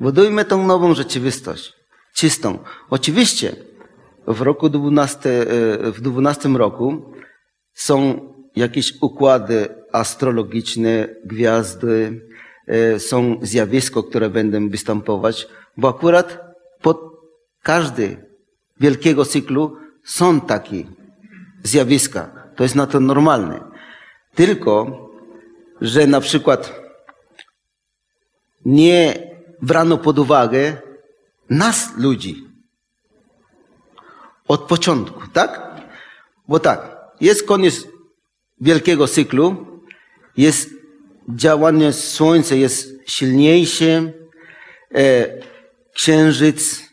Budujmy 0.00 0.44
tą 0.44 0.66
nową 0.66 0.94
rzeczywistość. 0.94 1.72
Czystą. 2.14 2.58
Oczywiście 2.90 3.56
w 4.26 4.40
roku 4.40 4.68
12, 4.68 5.30
e, 5.30 5.44
w 5.92 6.00
12 6.00 6.56
roku 6.56 7.12
są 7.74 8.20
jakieś 8.56 8.92
układy 9.00 9.68
astrologiczne, 9.92 11.08
gwiazdy, 11.24 12.20
e, 12.66 13.00
są 13.00 13.38
zjawiska, 13.42 14.00
które 14.02 14.30
będą 14.30 14.68
występować, 14.68 15.48
bo 15.76 15.88
akurat 15.88 16.38
pod 16.82 17.00
każdy 17.62 18.16
wielkiego 18.80 19.24
cyklu 19.24 19.76
są 20.04 20.40
takie 20.40 20.84
zjawiska. 21.62 22.37
To 22.58 22.64
jest 22.64 22.74
na 22.74 22.86
to 22.86 23.00
normalne. 23.00 23.60
Tylko, 24.34 24.70
że 25.80 26.06
na 26.06 26.20
przykład 26.20 26.80
nie 28.64 29.14
brano 29.62 29.98
pod 29.98 30.18
uwagę 30.18 30.76
nas, 31.50 31.96
ludzi, 31.96 32.44
od 34.48 34.60
początku, 34.60 35.20
tak? 35.32 35.80
Bo 36.48 36.60
tak, 36.60 36.96
jest 37.20 37.46
koniec 37.46 37.86
wielkiego 38.60 39.08
cyklu, 39.08 39.66
jest 40.36 40.70
działanie 41.28 41.92
Słońca 41.92 42.54
jest 42.54 42.90
silniejsze, 43.06 44.12
e, 44.94 45.28
księżyc 45.94 46.84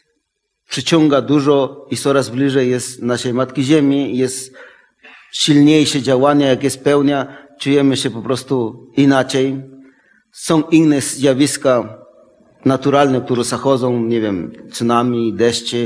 przyciąga 0.70 1.22
dużo 1.22 1.86
i 1.92 1.98
coraz 1.98 2.30
bliżej 2.30 2.70
jest 2.70 3.02
naszej 3.02 3.34
Matki 3.34 3.64
Ziemi, 3.64 4.18
jest 4.18 4.54
silniejsze 5.36 6.02
działania, 6.02 6.48
jak 6.48 6.64
jest 6.64 6.84
pełnia, 6.84 7.28
czujemy 7.60 7.98
się 7.98 8.10
po 8.10 8.22
prostu 8.22 8.88
inaczej. 8.98 9.64
Są 10.32 10.62
inne 10.62 11.02
zjawiska 11.02 11.98
naturalne, 12.66 13.22
które 13.22 13.44
zachodzą, 13.44 14.00
nie 14.00 14.22
wiem, 14.22 14.52
tsunami, 14.72 15.34
deszcze. 15.34 15.78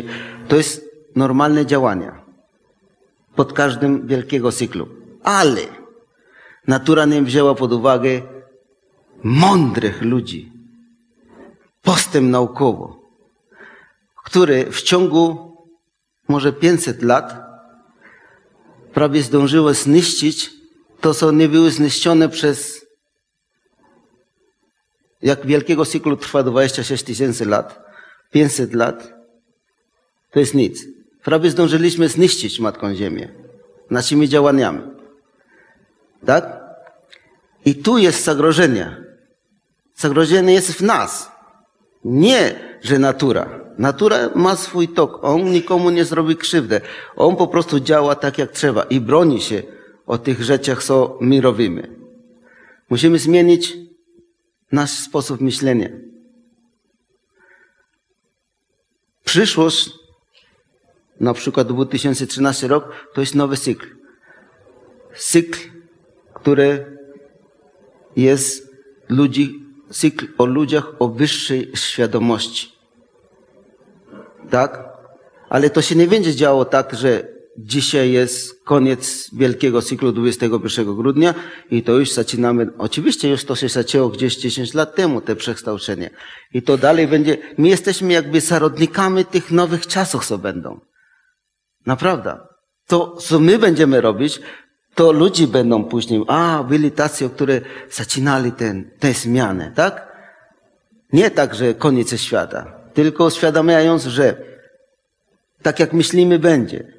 To 0.48 0.56
jest 0.56 0.86
normalne 1.16 1.66
działania 1.66 2.22
pod 3.36 3.54
każdym 3.54 4.08
wielkiego 4.08 4.52
cyklu. 4.52 4.88
Ale 5.24 5.62
natura 6.68 7.06
nie 7.06 7.22
wzięła 7.22 7.56
pod 7.56 7.74
uwagę 7.74 8.22
mądrych 9.24 10.02
ludzi, 10.02 10.52
postęp 11.82 12.30
naukowo, 12.30 13.02
który 14.26 14.72
w 14.72 14.82
ciągu 14.82 15.54
może 16.28 16.54
500 16.54 17.02
lat 17.04 17.49
prawie 19.00 19.24
zdążyło 19.24 19.74
zniszczyć 19.74 20.52
to, 21.02 21.14
co 21.14 21.32
nie 21.32 21.50
było 21.50 21.70
zniszczone 21.70 22.30
przez 22.30 22.86
jak 25.22 25.46
wielkiego 25.46 25.86
cyklu 25.86 26.18
trwa 26.18 26.44
26 26.44 27.04
tysięcy 27.04 27.46
lat, 27.46 27.80
500 28.32 28.74
lat, 28.74 29.14
to 30.32 30.40
jest 30.40 30.54
nic. 30.54 30.86
Prawie 31.24 31.50
zdążyliśmy 31.50 32.10
zniszczyć 32.10 32.60
Matką 32.60 32.96
Ziemię 32.96 33.30
naszymi 33.90 34.30
działaniami. 34.30 34.82
Tak? 36.26 36.60
I 37.66 37.76
tu 37.76 37.98
jest 37.98 38.24
zagrożenie. 38.24 38.98
Zagrożenie 39.96 40.54
jest 40.54 40.72
w 40.72 40.82
nas. 40.82 41.32
Nie, 42.04 42.60
że 42.82 43.00
natura. 43.00 43.60
Natura 43.80 44.30
ma 44.36 44.56
swój 44.56 44.88
tok. 44.88 45.24
On 45.24 45.52
nikomu 45.52 45.90
nie 45.90 46.06
zrobi 46.06 46.36
krzywdę. 46.36 46.82
On 47.16 47.36
po 47.36 47.48
prostu 47.48 47.80
działa 47.80 48.16
tak, 48.16 48.38
jak 48.38 48.52
trzeba 48.52 48.84
i 48.84 49.00
broni 49.00 49.42
się 49.42 49.64
o 50.06 50.18
tych 50.18 50.44
rzeczach, 50.44 50.84
co 50.84 51.18
my 51.22 51.42
robimy. 51.42 51.96
Musimy 52.90 53.20
zmienić 53.20 53.78
nasz 54.72 54.92
sposób 54.92 55.42
myślenia. 55.42 55.90
Przyszłość 59.24 59.90
na 61.20 61.34
przykład 61.34 61.68
2013 61.68 62.68
rok, 62.68 63.08
to 63.14 63.22
jest 63.22 63.36
nowy 63.36 63.58
cykl. 63.58 63.88
Cykl, 65.16 65.60
który 66.34 66.98
jest 68.16 68.76
ludzi, 69.10 69.66
cykl 69.92 70.28
o 70.38 70.46
ludziach 70.46 70.92
o 71.00 71.10
wyższej 71.10 71.72
świadomości. 71.76 72.79
Tak? 74.50 74.84
Ale 75.50 75.70
to 75.70 75.82
się 75.82 75.96
nie 75.96 76.08
będzie 76.08 76.36
działo 76.36 76.66
tak, 76.66 76.96
że 76.96 77.40
Dzisiaj 77.62 78.12
jest 78.12 78.64
koniec 78.64 79.30
wielkiego 79.34 79.82
cyklu 79.82 80.12
21 80.12 80.96
grudnia 80.96 81.34
i 81.72 81.84
to 81.84 82.00
już 82.00 82.12
zaczynamy, 82.12 82.68
oczywiście 82.78 83.30
już 83.30 83.46
to 83.46 83.56
się 83.56 83.70
zaczęło 83.70 84.10
gdzieś 84.10 84.38
10 84.38 84.74
lat 84.74 84.96
temu, 84.96 85.22
te 85.22 85.36
przekształcenie. 85.36 86.10
I 86.54 86.62
to 86.62 86.78
dalej 86.78 87.08
będzie, 87.08 87.38
my 87.58 87.68
jesteśmy 87.68 88.14
jakby 88.14 88.42
zarodnikami 88.42 89.26
tych 89.26 89.52
nowych 89.52 89.88
czasów, 89.88 90.26
co 90.26 90.38
będą. 90.38 90.80
Naprawdę. 91.86 92.38
To, 92.88 93.16
co 93.16 93.40
my 93.40 93.58
będziemy 93.58 94.02
robić, 94.02 94.42
to 94.96 95.12
ludzie 95.12 95.48
będą 95.48 95.84
później, 95.84 96.24
a, 96.28 96.64
byli 96.64 96.92
tacy, 96.92 97.30
którzy 97.30 97.62
zaczynali 97.92 98.52
ten, 98.52 98.92
tę 99.00 99.14
zmianę, 99.14 99.72
tak? 99.76 100.08
Nie 101.14 101.32
tak, 101.32 101.56
że 101.56 101.74
koniec 101.74 102.22
świata, 102.22 102.79
tylko 103.04 103.26
uświadamiając, 103.26 104.04
że 104.04 104.44
tak 105.62 105.80
jak 105.80 105.94
myślimy 105.94 106.40
będzie. 106.40 106.94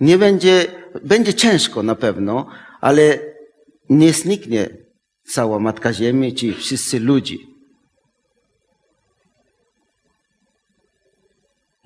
Nie 0.00 0.18
będzie, 0.18 0.66
będzie 1.04 1.34
ciężko 1.34 1.82
na 1.82 1.94
pewno, 1.94 2.46
ale 2.80 3.18
nie 3.88 4.12
zniknie 4.12 4.68
cała 5.24 5.58
Matka 5.58 5.92
Ziemi, 5.92 6.34
ci 6.34 6.54
wszyscy 6.54 7.00
ludzi. 7.00 7.38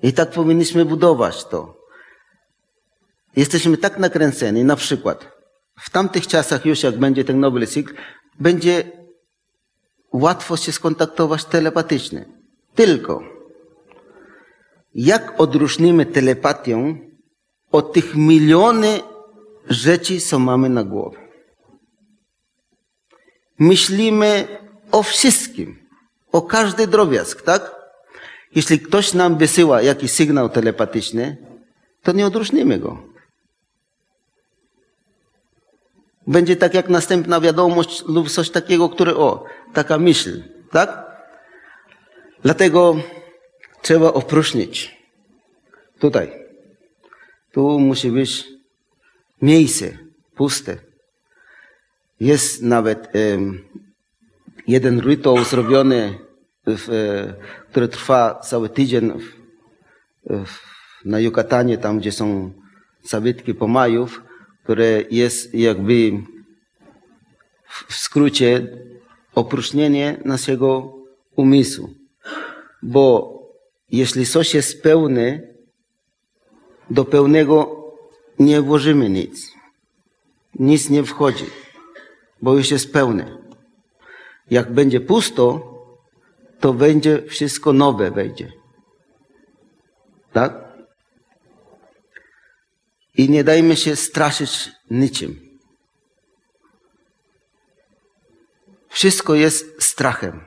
I 0.03 0.13
tak 0.13 0.31
powinniśmy 0.31 0.85
budować 0.85 1.45
to. 1.45 1.77
Jesteśmy 3.35 3.77
tak 3.77 3.99
nakręceni, 3.99 4.63
na 4.63 4.75
przykład 4.75 5.31
w 5.79 5.89
tamtych 5.89 6.27
czasach 6.27 6.65
już 6.65 6.83
jak 6.83 6.97
będzie 6.97 7.23
ten 7.23 7.39
nowy 7.39 7.67
cykl, 7.67 7.93
będzie 8.39 8.91
łatwo 10.13 10.57
się 10.57 10.71
skontaktować 10.71 11.45
telepatycznie. 11.45 12.25
Tylko 12.75 13.34
jak 14.95 15.41
odróżnimy 15.41 16.05
telepatię 16.05 16.95
od 17.71 17.93
tych 17.93 18.15
miliony 18.15 18.99
rzeczy, 19.69 20.19
co 20.19 20.39
mamy 20.39 20.69
na 20.69 20.83
głowie? 20.83 21.17
Myślimy 23.59 24.47
o 24.91 25.03
wszystkim, 25.03 25.87
o 26.31 26.41
każdy 26.41 26.87
drobiazg, 26.87 27.41
tak? 27.41 27.75
Jeśli 28.55 28.79
ktoś 28.79 29.13
nam 29.13 29.37
wysyła 29.37 29.81
jakiś 29.81 30.11
sygnał 30.11 30.49
telepatyczny, 30.49 31.37
to 32.03 32.11
nie 32.11 32.25
odróżnimy 32.25 32.79
go. 32.79 32.97
Będzie 36.27 36.55
tak 36.55 36.73
jak 36.73 36.89
następna 36.89 37.39
wiadomość 37.39 38.03
lub 38.05 38.29
coś 38.29 38.49
takiego, 38.49 38.89
które, 38.89 39.15
o, 39.15 39.43
taka 39.73 39.97
myśl, 39.97 40.43
tak? 40.71 41.05
Dlatego 42.43 42.95
trzeba 43.85 44.13
opróżnić. 44.13 44.97
Tutaj. 45.99 46.31
Tu 47.51 47.79
musi 47.79 48.11
być 48.11 48.43
miejsce 49.41 49.97
puste. 50.35 50.77
Jest 52.19 52.61
nawet 52.61 53.09
um, 53.15 53.63
jeden 54.67 54.99
rytuał 54.99 55.43
zrobiony, 55.43 56.19
w, 56.67 56.89
e, 56.89 57.33
który 57.69 57.87
trwa 57.87 58.39
cały 58.39 58.69
tydzień 58.69 59.11
w, 59.19 59.25
w, 60.45 60.59
na 61.05 61.19
Jukatanie, 61.19 61.77
tam 61.77 61.99
gdzie 61.99 62.11
są 62.11 62.51
zabytki 63.03 63.53
pomajów, 63.53 64.23
które 64.63 65.01
jest 65.11 65.53
jakby 65.53 66.11
w 67.67 67.93
skrócie 67.93 68.67
opróżnienie 69.35 70.17
naszego 70.25 70.93
umysłu. 71.35 71.89
Bo 72.83 73.34
jeśli 73.97 74.25
coś 74.25 74.53
jest 74.53 74.83
pełne, 74.83 75.41
do 76.89 77.05
pełnego 77.05 77.83
nie 78.39 78.61
włożymy 78.61 79.09
nic. 79.09 79.51
Nic 80.59 80.89
nie 80.89 81.03
wchodzi, 81.03 81.45
bo 82.41 82.57
już 82.57 82.71
jest 82.71 82.93
pełne. 82.93 83.37
Jak 84.49 84.73
będzie 84.73 84.99
pusto, 84.99 85.73
to 86.59 86.73
będzie 86.73 87.21
wszystko 87.21 87.73
nowe 87.73 88.11
wejdzie. 88.11 88.51
Tak? 90.33 90.65
I 93.17 93.29
nie 93.29 93.43
dajmy 93.43 93.75
się 93.75 93.95
straszyć 93.95 94.71
niczym. 94.91 95.59
Wszystko 98.89 99.35
jest 99.35 99.83
strachem. 99.83 100.45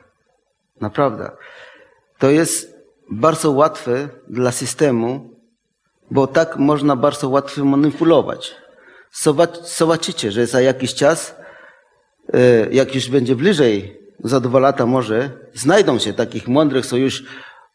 Naprawdę. 0.81 1.31
To 2.18 2.31
jest 2.31 2.78
bardzo 3.11 3.51
łatwe 3.51 4.09
dla 4.29 4.53
systemu, 4.53 5.31
bo 6.11 6.27
tak 6.27 6.57
można 6.57 6.97
bardzo 6.97 7.29
łatwo 7.29 7.64
manipulować. 7.64 8.55
Zobaczycie, 9.77 10.33
że 10.33 10.47
za 10.47 10.61
jakiś 10.61 10.94
czas, 10.94 11.35
e, 12.33 12.71
jak 12.71 12.94
już 12.94 13.09
będzie 13.09 13.37
bliżej, 13.37 14.01
za 14.25 14.40
dwa 14.40 14.59
lata 14.59 14.87
może, 14.87 15.31
znajdą 15.55 15.99
się 15.99 16.12
takich 16.12 16.49
mądrych, 16.49 16.87
co 16.87 16.97
już 16.97 17.25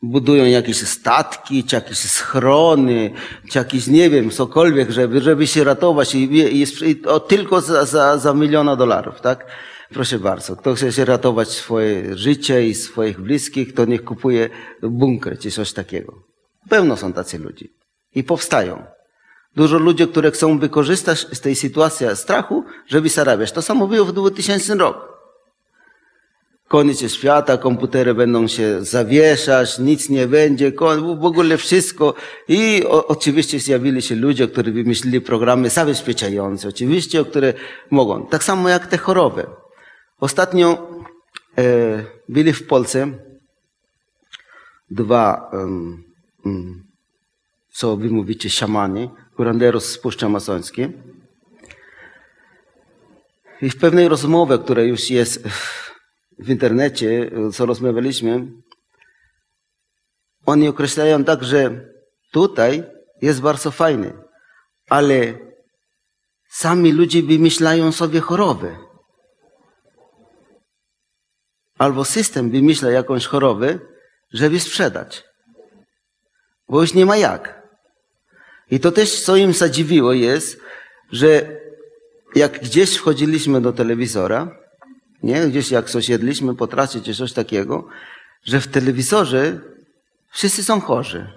budują 0.02 0.46
jakieś 0.46 0.88
statki, 0.88 1.64
czy 1.64 1.76
jakieś 1.76 1.98
schrony, 1.98 3.12
czy 3.52 3.58
jakieś, 3.58 3.88
nie 3.88 4.10
wiem, 4.10 4.30
cokolwiek, 4.30 4.92
żeby, 4.92 5.22
żeby 5.22 5.48
się 5.48 5.64
ratować 5.64 6.16
i, 6.16 6.24
i, 6.24 6.62
i 6.62 7.06
o, 7.06 7.20
tylko 7.20 7.62
za, 7.62 7.86
za, 7.86 8.18
za 8.18 8.34
miliona 8.34 8.76
dolarów, 8.76 9.22
tak? 9.22 9.46
Proszę 9.94 10.20
bardzo, 10.20 10.56
kto 10.56 10.76
chce 10.76 10.92
się 10.92 11.06
ratować 11.06 11.50
swoje 11.50 12.18
życie 12.18 12.68
i 12.68 12.76
swoich 12.76 13.20
bliskich, 13.22 13.74
to 13.74 13.86
niech 13.86 14.04
kupuje 14.04 14.50
bunkier 14.82 15.40
czy 15.40 15.52
coś 15.52 15.74
takiego. 15.74 16.14
Pełno 16.70 16.98
są 16.98 17.14
tacy 17.14 17.40
ludzie. 17.40 17.68
I 18.16 18.24
powstają. 18.24 18.84
Dużo 19.56 19.78
ludzi, 19.78 20.08
które 20.08 20.32
chcą 20.32 20.60
wykorzystać 20.60 21.28
z 21.34 21.42
tej 21.42 21.56
sytuacji 21.56 22.08
strachu, 22.16 22.64
żeby 22.88 23.10
zarabiać. 23.10 23.52
To 23.52 23.62
samo 23.62 23.88
było 23.88 24.06
w 24.06 24.14
2000 24.14 24.76
roku 24.76 25.14
koniec 26.74 27.12
świata, 27.12 27.58
komputery 27.58 28.14
będą 28.14 28.48
się 28.48 28.84
zawieszać, 28.86 29.80
nic 29.80 30.10
nie 30.10 30.28
będzie, 30.28 30.72
w 31.20 31.26
ogóle 31.26 31.58
wszystko. 31.58 32.14
I 32.48 32.84
o, 32.88 33.08
oczywiście 33.08 33.60
zjawili 33.60 34.02
się 34.02 34.16
ludzie, 34.16 34.48
którzy 34.48 34.72
wymyślili 34.72 35.22
programy 35.22 35.70
zabezpieczające, 35.70 36.68
oczywiście, 36.68 37.26
które 37.26 37.54
mogą. 37.90 38.26
Tak 38.26 38.44
samo 38.44 38.70
jak 38.70 38.88
te 38.88 38.98
choroby. 38.98 39.46
Ostatnio 40.24 40.88
e, 41.58 41.64
byli 42.30 42.54
w 42.54 42.68
Polsce 42.68 43.12
dwa, 44.92 45.52
co 47.72 47.98
wy 47.98 48.10
mówicie, 48.10 48.50
szamani, 48.50 49.10
kuranderos 49.36 49.86
z 49.86 49.98
Puszczy 49.98 50.26
Amazońskiej. 50.26 50.94
I 53.62 53.70
w 53.70 53.78
pewnej 53.78 54.08
rozmowie, 54.08 54.58
która 54.58 54.84
już 54.84 55.10
jest 55.10 55.48
w 56.40 56.50
internecie, 56.50 57.32
co 57.54 57.66
rozmawialiśmy, 57.66 58.48
oni 60.46 60.68
określają 60.68 61.24
tak, 61.24 61.44
że 61.44 61.90
tutaj 62.32 62.84
jest 63.22 63.42
bardzo 63.42 63.72
fajny, 63.72 64.14
ale 64.90 65.34
sami 66.50 66.92
ludzie 66.92 67.24
wymyślają 67.24 67.92
sobie 67.92 68.20
choroby. 68.20 68.93
Albo 71.78 72.06
system 72.06 72.52
wymyśla 72.52 72.92
jakąś 72.92 73.26
chorobę, 73.26 73.80
żeby 74.34 74.60
sprzedać. 74.60 75.24
Bo 76.70 76.82
już 76.82 76.94
nie 76.94 77.06
ma 77.06 77.18
jak. 77.18 77.64
I 78.72 78.80
to 78.80 78.92
też, 78.92 79.22
co 79.22 79.36
im 79.36 79.54
zadziwiło, 79.54 80.14
jest, 80.14 80.60
że 81.12 81.60
jak 82.36 82.60
gdzieś 82.60 82.98
wchodziliśmy 82.98 83.62
do 83.62 83.74
telewizora, 83.74 84.58
nie? 85.24 85.48
Gdzieś 85.48 85.72
jak 85.72 85.90
coś 85.90 86.10
jedliśmy 86.10 86.56
po 86.56 86.68
coś 87.18 87.34
takiego, 87.34 87.88
że 88.44 88.62
w 88.62 88.68
telewizorze 88.68 89.60
wszyscy 90.32 90.64
są 90.64 90.82
chorzy. 90.82 91.28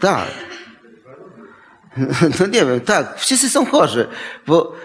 Tak. 0.00 0.30
No 2.40 2.46
nie 2.46 2.66
wiem, 2.66 2.80
tak, 2.80 3.18
wszyscy 3.18 3.50
są 3.50 3.66
chorzy, 3.66 4.08
bo 4.46 4.76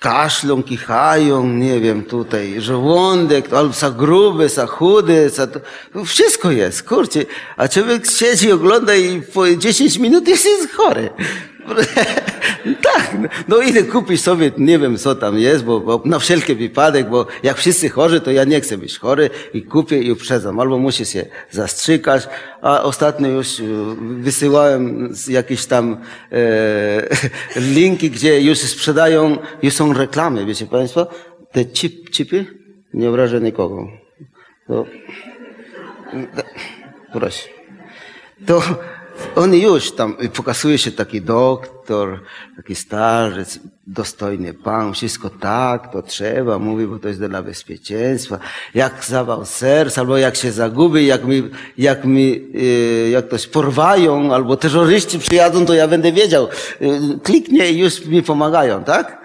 kaszlą, 0.00 0.62
kichają, 0.62 1.46
nie 1.46 1.80
wiem, 1.80 2.04
tutaj 2.04 2.60
żołądek, 2.60 3.52
albo 3.52 3.72
za 3.72 3.90
gruby, 3.90 4.48
za 4.48 4.66
chudy, 4.66 5.30
za 5.30 5.46
to, 5.46 5.60
no 5.94 6.04
wszystko 6.04 6.50
jest, 6.50 6.82
kurczę. 6.82 7.20
A 7.56 7.68
człowiek 7.68 8.06
siedzi, 8.10 8.52
ogląda 8.52 8.94
i 8.94 9.22
po 9.22 9.56
10 9.56 9.98
minut 9.98 10.28
jest 10.28 10.72
chory. 10.72 11.10
tak, 12.82 13.16
no 13.48 13.58
idę 13.58 13.82
kupić 13.82 14.22
sobie, 14.22 14.50
nie 14.58 14.78
wiem 14.78 14.98
co 14.98 15.14
tam 15.14 15.38
jest, 15.38 15.64
bo, 15.64 15.80
bo, 15.80 16.02
na 16.04 16.18
wszelki 16.18 16.54
wypadek, 16.54 17.08
bo 17.08 17.26
jak 17.42 17.56
wszyscy 17.56 17.88
chorzy, 17.88 18.20
to 18.20 18.30
ja 18.30 18.44
nie 18.44 18.60
chcę 18.60 18.78
być 18.78 18.98
chory 18.98 19.30
i 19.54 19.62
kupię 19.62 20.02
i 20.02 20.12
uprzedzam. 20.12 20.60
Albo 20.60 20.78
muszę 20.78 21.04
się 21.04 21.26
zastrzykać, 21.50 22.28
a 22.62 22.82
ostatnio 22.82 23.28
już 23.28 23.60
e, 23.60 23.64
wysyłałem 24.00 25.12
jakieś 25.28 25.66
tam 25.66 25.96
e, 26.32 26.38
linki, 27.74 28.10
gdzie 28.10 28.40
już 28.40 28.58
sprzedają, 28.58 29.38
już 29.62 29.74
są 29.74 29.92
reklamy, 29.92 30.46
wiecie 30.46 30.66
Państwo, 30.66 31.06
te 31.52 31.64
chip, 31.64 32.10
chipy, 32.10 32.46
nie 32.94 33.08
obrażę 33.08 33.40
nikogo. 33.40 33.88
To, 34.66 34.86
proszę. 37.12 37.48
To 38.46 38.62
on 39.36 39.54
już 39.54 39.92
tam 39.92 40.16
pokazuje 40.34 40.78
się 40.78 40.92
taki 40.92 41.22
doktor, 41.22 42.20
taki 42.56 42.74
starzec, 42.74 43.58
dostojny 43.86 44.54
pan, 44.54 44.92
wszystko 44.92 45.30
tak, 45.30 45.92
to 45.92 46.02
trzeba, 46.02 46.58
mówi, 46.58 46.86
bo 46.86 46.98
to 46.98 47.08
jest 47.08 47.20
dla 47.20 47.42
bezpieczeństwa. 47.42 48.38
Jak 48.74 49.04
zawał 49.04 49.44
serca, 49.44 50.00
albo 50.00 50.16
jak 50.16 50.36
się 50.36 50.52
zagubi, 50.52 51.06
jak 51.06 51.24
mi, 51.24 51.50
jak 51.78 52.04
mi, 52.04 52.48
y, 52.54 53.10
jak 53.12 53.26
ktoś 53.26 53.46
porwają, 53.46 54.34
albo 54.34 54.56
terroryści 54.56 55.18
przyjadą, 55.18 55.66
to 55.66 55.74
ja 55.74 55.88
będę 55.88 56.12
wiedział. 56.12 56.48
Y, 56.82 57.18
kliknie 57.22 57.70
i 57.70 57.78
już 57.78 58.06
mi 58.06 58.22
pomagają, 58.22 58.84
tak? 58.84 59.20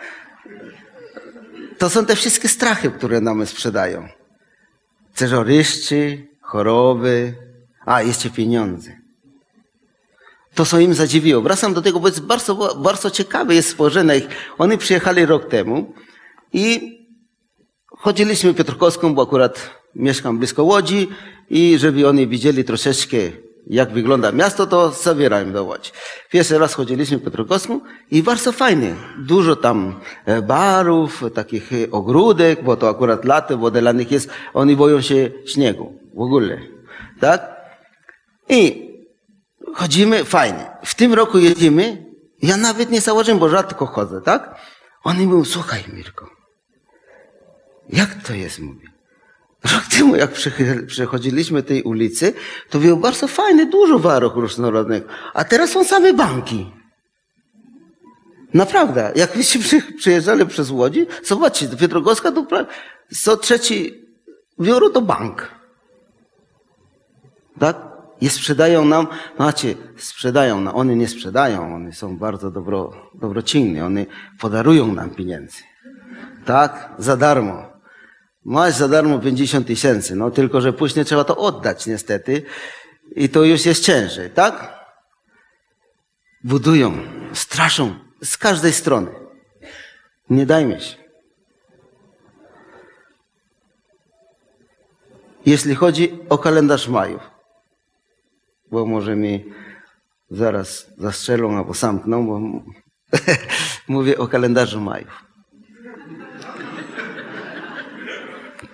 To 1.77 1.89
są 1.89 2.05
te 2.05 2.15
wszystkie 2.15 2.49
strachy, 2.49 2.91
które 2.91 3.21
nam 3.21 3.45
sprzedają. 3.45 4.07
Terroryści, 5.15 6.27
choroby, 6.41 7.33
a 7.85 8.01
jeszcze 8.01 8.29
pieniądze. 8.29 9.04
To, 10.55 10.65
co 10.65 10.79
im 10.79 10.93
zadziwiło. 10.93 11.41
Wracam 11.41 11.73
do 11.73 11.81
tego, 11.81 11.99
bo 11.99 12.07
jest 12.07 12.21
bardzo, 12.21 12.75
bardzo 12.75 13.11
ciekawe 13.11 13.55
jest 13.55 13.77
ich. 14.17 14.27
Oni 14.57 14.77
przyjechali 14.77 15.25
rok 15.25 15.49
temu 15.49 15.93
i 16.53 16.95
chodziliśmy 17.97 18.53
Piotrkowską, 18.53 19.15
bo 19.15 19.21
akurat 19.21 19.69
mieszkam 19.95 20.37
blisko 20.37 20.63
Łodzi 20.63 21.07
i 21.49 21.77
żeby 21.77 22.07
oni 22.07 22.27
widzieli 22.27 22.63
troszeczkę, 22.63 23.17
jak 23.67 23.91
wygląda 23.91 24.31
miasto, 24.31 24.67
to 24.67 24.91
zabierałem 24.91 25.53
do 25.53 25.63
Łodzi. 25.63 25.91
Pierwszy 26.31 26.57
raz 26.57 26.73
chodziliśmy 26.73 27.19
Piotrkowską 27.19 27.79
i 28.11 28.23
bardzo 28.23 28.51
fajnie. 28.51 28.95
Dużo 29.17 29.55
tam 29.55 29.99
e, 30.25 30.41
barów, 30.41 31.23
takich 31.33 31.73
e, 31.73 31.91
ogródek, 31.91 32.63
bo 32.63 32.77
to 32.77 32.89
akurat 32.89 33.25
lato, 33.25 33.57
bo 33.57 33.71
dla 33.71 33.91
nich 33.91 34.11
jest, 34.11 34.29
oni 34.53 34.75
boją 34.75 35.01
się 35.01 35.31
śniegu 35.45 35.99
w 36.13 36.21
ogóle. 36.21 36.61
Tak? 37.19 37.55
I 38.49 38.85
chodzimy 39.75 40.25
fajnie. 40.25 40.65
W 40.85 40.95
tym 40.95 41.13
roku 41.13 41.37
jedziemy, 41.37 42.05
ja 42.41 42.57
nawet 42.57 42.91
nie 42.91 43.01
założyłem, 43.01 43.39
bo 43.39 43.49
rzadko 43.49 43.85
chodzę, 43.85 44.21
tak? 44.21 44.55
Oni 45.03 45.27
mówią, 45.27 45.45
słuchaj 45.45 45.83
Mirko, 45.93 46.29
jak 47.89 48.15
to 48.23 48.33
jest, 48.33 48.59
mówię. 48.59 48.87
Rok 49.73 49.83
temu, 49.97 50.15
jak 50.15 50.31
przechodziliśmy 50.87 51.63
tej 51.63 51.83
ulicy, 51.83 52.33
to 52.69 52.79
było 52.79 52.97
bardzo 52.97 53.27
fajne, 53.27 53.65
dużo 53.65 53.99
warów 53.99 54.35
różnorodnych. 54.35 55.03
A 55.33 55.43
teraz 55.43 55.69
są 55.69 55.83
same 55.83 56.13
banki. 56.13 56.71
Naprawdę. 58.53 59.11
Jak 59.15 59.37
byście 59.37 59.59
przyjeżdżali 59.97 60.45
przez 60.45 60.69
Łodzi, 60.69 61.07
zobaczcie, 61.23 61.67
Piotrogowska 61.67 62.31
to 62.31 62.45
co 63.23 63.37
trzeci 63.37 64.05
biuro 64.61 64.89
to 64.89 65.01
bank. 65.01 65.51
Tak? 67.59 67.77
I 68.21 68.29
sprzedają 68.29 68.85
nam, 68.85 69.07
znaczy, 69.35 69.75
sprzedają 69.97 70.61
nam, 70.61 70.75
one 70.75 70.95
nie 70.95 71.07
sprzedają, 71.07 71.75
one 71.75 71.93
są 71.93 72.17
bardzo 72.17 72.51
dobro, 72.51 73.09
dobrocinne, 73.13 73.85
one 73.85 74.05
podarują 74.39 74.93
nam 74.93 75.09
pieniędzy. 75.09 75.57
Tak? 76.45 76.89
Za 76.97 77.17
darmo. 77.17 77.75
Masz 78.45 78.73
za 78.73 78.87
darmo 78.87 79.19
50 79.19 79.67
tysięcy, 79.67 80.15
no 80.15 80.31
tylko, 80.31 80.61
że 80.61 80.73
później 80.73 81.05
trzeba 81.05 81.23
to 81.23 81.37
oddać 81.37 81.87
niestety 81.87 82.43
i 83.15 83.29
to 83.29 83.43
już 83.43 83.65
jest 83.65 83.83
ciężej, 83.83 84.29
tak? 84.29 84.79
Budują, 86.43 86.97
straszą 87.33 87.95
z 88.23 88.37
każdej 88.37 88.73
strony. 88.73 89.11
Nie 90.29 90.45
dajmy 90.45 90.81
się. 90.81 90.95
Jeśli 95.45 95.75
chodzi 95.75 96.19
o 96.29 96.37
kalendarz 96.37 96.87
majów, 96.87 97.34
bo 98.75 98.85
może 98.85 99.15
mi 99.15 99.45
zaraz 100.31 100.87
zastrzelą 100.97 101.57
albo 101.57 101.73
zamkną, 101.73 102.27
bo 102.27 102.41
mówię 103.95 104.17
o 104.17 104.27
kalendarzu 104.27 104.81
majów. 104.81 105.23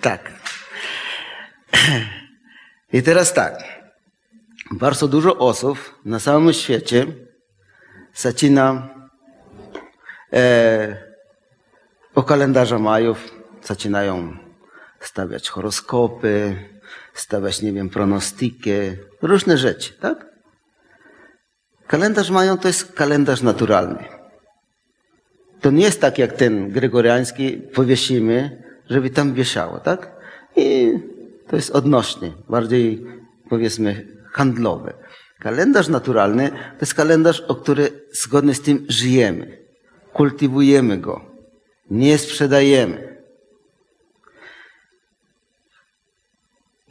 Tak. 0.00 0.32
I 2.96 3.02
teraz 3.02 3.34
tak. 3.34 3.54
Bardzo 4.70 5.08
dużo 5.08 5.38
osób 5.38 5.78
na 6.04 6.20
całym 6.20 6.52
świecie 6.52 7.06
zaczyna 8.14 8.88
e, 10.32 10.96
o 12.14 12.22
kalendarza 12.22 12.78
majów, 12.78 13.18
zaczynają 13.62 14.36
stawiać 15.00 15.48
horoskopy, 15.48 16.56
stawiać, 17.14 17.62
nie 17.62 17.72
wiem, 17.72 17.88
pronostykę, 17.88 18.72
różne 19.22 19.58
rzeczy, 19.58 19.92
tak? 19.92 20.26
Kalendarz 21.86 22.30
mają 22.30 22.58
to 22.58 22.68
jest 22.68 22.92
kalendarz 22.92 23.42
naturalny. 23.42 24.04
To 25.60 25.70
nie 25.70 25.84
jest 25.84 26.00
tak 26.00 26.18
jak 26.18 26.32
ten 26.32 26.70
gregoriański, 26.70 27.52
powiesimy, 27.52 28.62
żeby 28.90 29.10
tam 29.10 29.34
wieszało, 29.34 29.78
tak? 29.78 30.10
I 30.56 30.92
to 31.48 31.56
jest 31.56 31.70
odnośnie, 31.70 32.32
bardziej 32.48 33.06
powiedzmy 33.48 34.06
handlowe. 34.32 34.92
Kalendarz 35.38 35.88
naturalny 35.88 36.50
to 36.50 36.80
jest 36.80 36.94
kalendarz, 36.94 37.40
o 37.40 37.54
który 37.54 37.90
zgodnie 38.12 38.54
z 38.54 38.60
tym 38.62 38.86
żyjemy. 38.88 39.58
Kultywujemy 40.12 40.98
go. 40.98 41.24
Nie 41.90 42.18
sprzedajemy. 42.18 43.11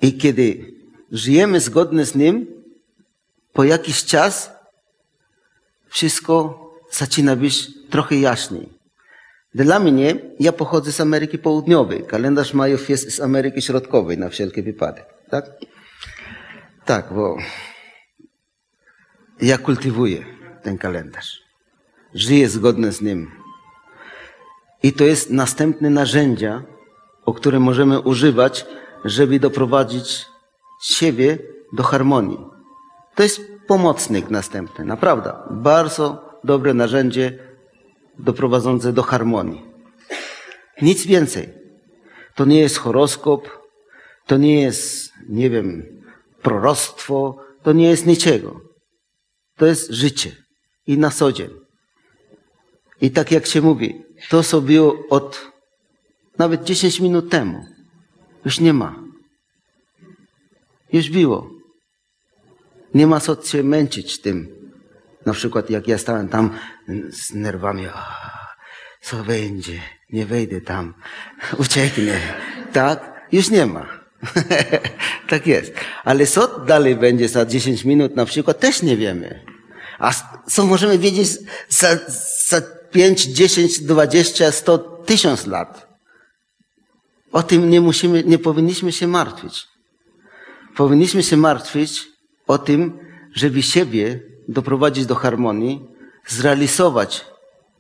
I 0.02 0.18
kiedy 0.18 0.74
żyjemy 1.12 1.60
zgodnie 1.60 2.06
z 2.06 2.16
nim, 2.16 2.48
po 3.54 3.64
jakiś 3.64 4.06
czas 4.06 4.52
wszystko 5.88 6.60
zaczyna 6.92 7.36
być 7.36 7.68
trochę 7.90 8.16
jaśniej. 8.16 8.70
Dla 9.56 9.80
mnie, 9.80 10.16
ja 10.40 10.52
pochodzę 10.52 10.92
z 10.92 11.02
Ameryki 11.02 11.38
Południowej. 11.38 12.04
Kalendarz 12.04 12.54
Majów 12.54 12.90
jest 12.90 13.12
z 13.12 13.20
Ameryki 13.20 13.62
Środkowej, 13.62 14.18
na 14.18 14.30
wszelki 14.30 14.62
wypadek. 14.62 15.06
Tak? 15.30 15.46
Tak, 16.86 17.14
bo 17.14 17.38
ja 19.42 19.58
kultywuję 19.58 20.26
ten 20.64 20.78
kalendarz. 20.78 21.40
Żyję 22.14 22.50
zgodnie 22.50 22.92
z 22.92 23.02
nim. 23.02 23.32
I 24.84 24.94
to 24.94 25.04
jest 25.04 25.30
następne 25.30 25.90
narzędzia, 25.90 26.64
o 27.26 27.34
które 27.34 27.60
możemy 27.60 28.00
używać, 28.00 28.66
żeby 29.06 29.40
doprowadzić 29.40 30.26
siebie 30.82 31.38
do 31.74 31.84
harmonii. 31.84 32.38
To 33.16 33.24
jest 33.24 33.42
pomocnik 33.68 34.30
następny, 34.30 34.86
naprawdę. 34.86 35.34
Bardzo 35.50 36.32
dobre 36.44 36.74
narzędzie 36.74 37.40
doprowadzące 38.20 38.94
do 38.94 39.04
harmonii. 39.04 39.66
Nic 40.82 41.06
więcej. 41.06 41.50
To 42.36 42.46
nie 42.46 42.60
jest 42.60 42.78
horoskop, 42.78 43.50
to 44.26 44.38
nie 44.38 44.62
jest, 44.62 45.12
nie 45.30 45.50
wiem, 45.50 45.84
proroctwo, 46.42 47.38
to 47.64 47.74
nie 47.74 47.90
jest 47.90 48.06
niczego. 48.06 48.62
To 49.58 49.66
jest 49.66 49.92
życie 49.92 50.36
i 50.88 50.98
na 50.98 51.10
co 51.10 51.32
dzień. 51.32 51.50
I 53.02 53.12
tak 53.12 53.32
jak 53.32 53.46
się 53.46 53.62
mówi, 53.62 54.04
to 54.30 54.62
było 54.62 54.96
od 55.10 55.52
nawet 56.38 56.64
10 56.64 57.00
minut 57.00 57.30
temu, 57.30 57.66
już 58.46 58.60
nie 58.60 58.74
ma. 58.74 58.96
Już 60.94 61.10
było. 61.10 61.50
Nie 62.94 63.08
ma 63.08 63.20
co 63.20 63.44
się 63.44 63.64
męczyć 63.64 64.22
tym. 64.22 64.62
Na 65.26 65.34
przykład 65.34 65.70
jak 65.70 65.88
ja 65.88 65.98
stałem 65.98 66.30
tam 66.30 66.58
z 67.10 67.34
nerwami, 67.34 67.88
co 69.02 69.24
będzie, 69.24 69.80
nie 70.10 70.26
wejdę 70.26 70.62
tam, 70.62 70.94
ucieknę, 71.58 72.20
tak? 72.74 73.28
Już 73.32 73.50
nie 73.50 73.66
ma. 73.66 74.02
tak 75.30 75.48
jest. 75.48 75.74
Ale 76.04 76.28
co 76.28 76.60
dalej 76.60 76.96
będzie 76.96 77.30
za 77.30 77.46
10 77.46 77.86
minut 77.86 78.16
na 78.16 78.26
przykład, 78.26 78.60
też 78.60 78.82
nie 78.82 78.98
wiemy. 78.98 79.46
A 80.00 80.14
co 80.48 80.66
możemy 80.66 80.98
wiedzieć 80.98 81.30
za, 81.70 81.88
za 82.48 82.62
5, 82.92 83.26
10, 83.26 83.80
20, 83.80 84.52
100, 84.52 84.78
1000 84.78 85.48
lat? 85.48 85.91
O 87.32 87.44
tym 87.44 87.70
nie 87.70 87.82
musimy, 87.82 88.24
nie 88.24 88.38
powinniśmy 88.38 88.92
się 88.92 89.08
martwić. 89.08 89.68
Powinniśmy 90.76 91.24
się 91.24 91.38
martwić 91.38 92.08
o 92.48 92.58
tym, 92.58 93.00
żeby 93.34 93.62
siebie 93.62 94.20
doprowadzić 94.48 95.06
do 95.06 95.16
harmonii, 95.16 95.82
zrealizować 96.28 97.26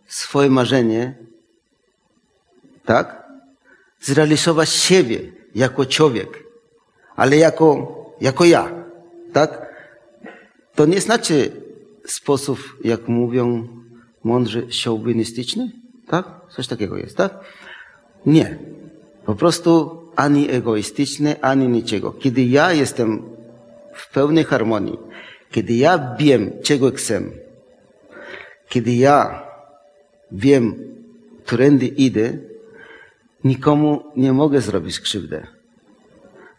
swoje 0.07 0.49
marzenie, 0.49 1.15
tak? 2.85 3.23
Zrealizować 4.01 4.69
siebie 4.69 5.19
jako 5.55 5.85
człowiek, 5.85 6.43
ale 7.15 7.37
jako, 7.37 7.95
jako 8.21 8.45
ja, 8.45 8.71
tak? 9.33 9.71
To 10.75 10.85
nie 10.85 11.01
znaczy 11.01 11.51
sposób, 12.05 12.59
jak 12.83 13.07
mówią 13.07 13.67
mądrzy, 14.23 14.71
szowinistyczny, 14.71 15.71
tak? 16.07 16.25
Coś 16.49 16.67
takiego 16.67 16.97
jest, 16.97 17.17
tak? 17.17 17.39
Nie. 18.25 18.59
Po 19.25 19.35
prostu 19.35 20.01
ani 20.15 20.51
egoistyczny, 20.51 21.41
ani 21.41 21.67
niczego. 21.67 22.11
Kiedy 22.11 22.43
ja 22.43 22.73
jestem 22.73 23.23
w 23.93 24.13
pełnej 24.13 24.43
harmonii, 24.43 24.97
kiedy 25.51 25.73
ja 25.73 26.15
wiem, 26.19 26.51
czego 26.63 26.91
chcę, 26.91 27.21
kiedy 28.69 28.91
ja 28.93 29.43
wiem, 30.31 30.75
którędy 31.45 31.87
idę, 31.87 32.37
nikomu 33.43 34.03
nie 34.15 34.33
mogę 34.33 34.61
zrobić 34.61 34.99
krzywdę. 34.99 35.47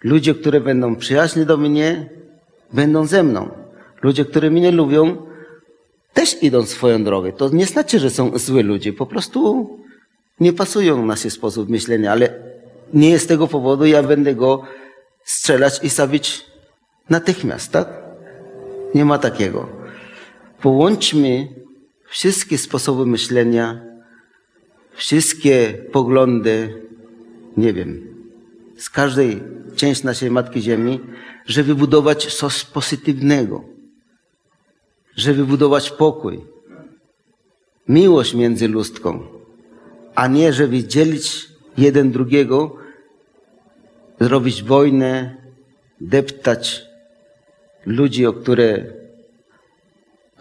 Ludzie, 0.04 0.34
które 0.34 0.60
będą 0.60 0.96
przyjaźni 0.96 1.46
do 1.46 1.56
mnie, 1.56 2.10
będą 2.72 3.06
ze 3.06 3.22
mną. 3.22 3.50
Ludzie, 4.02 4.24
które 4.24 4.50
mnie 4.50 4.70
lubią, 4.70 5.16
też 6.12 6.42
idą 6.42 6.66
swoją 6.66 7.04
drogę. 7.04 7.32
To 7.32 7.48
nie 7.48 7.66
znaczy, 7.66 7.98
że 7.98 8.10
są 8.10 8.38
zły 8.38 8.62
ludzie. 8.62 8.92
Po 8.92 9.06
prostu 9.06 9.70
nie 10.40 10.52
pasują 10.52 11.06
na 11.06 11.16
się 11.16 11.30
sposób 11.30 11.68
myślenia, 11.68 12.12
ale 12.12 12.51
nie 12.92 13.18
z 13.18 13.26
tego 13.26 13.48
powodu 13.48 13.86
ja 13.86 14.02
będę 14.02 14.34
go 14.34 14.62
strzelać 15.24 15.84
i 15.84 15.88
zabić 15.88 16.46
natychmiast, 17.10 17.72
tak? 17.72 17.88
Nie 18.94 19.04
ma 19.04 19.18
takiego. 19.18 19.68
Połączmy 20.60 21.48
wszystkie 22.06 22.58
sposoby 22.58 23.06
myślenia, 23.06 23.80
wszystkie 24.94 25.84
poglądy, 25.92 26.82
nie 27.56 27.72
wiem, 27.72 28.14
z 28.76 28.90
każdej 28.90 29.42
części 29.76 30.06
naszej 30.06 30.30
Matki 30.30 30.62
Ziemi, 30.62 31.00
żeby 31.46 31.74
budować 31.74 32.34
coś 32.34 32.64
pozytywnego, 32.64 33.64
żeby 35.16 35.44
budować 35.44 35.90
pokój, 35.90 36.40
miłość 37.88 38.34
między 38.34 38.68
ludzką, 38.68 39.26
a 40.14 40.26
nie 40.26 40.52
żeby 40.52 40.84
dzielić 40.84 41.48
jeden 41.78 42.10
drugiego, 42.10 42.81
zrobić 44.22 44.62
wojnę, 44.62 45.36
deptać 46.00 46.82
ludzi, 47.86 48.26
o 48.26 48.32
które 48.32 48.84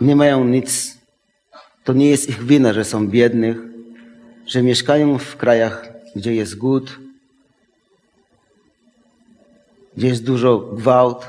nie 0.01 0.15
mają 0.15 0.45
nic. 0.45 0.97
To 1.83 1.93
nie 1.93 2.09
jest 2.09 2.29
ich 2.29 2.43
wina, 2.43 2.73
że 2.73 2.83
są 2.85 3.07
biednych, 3.07 3.57
że 4.47 4.63
mieszkają 4.63 5.17
w 5.17 5.37
krajach, 5.37 5.89
gdzie 6.15 6.35
jest 6.35 6.57
głód, 6.57 6.99
gdzie 9.97 10.07
jest 10.07 10.23
dużo 10.23 10.59
gwałt. 10.59 11.25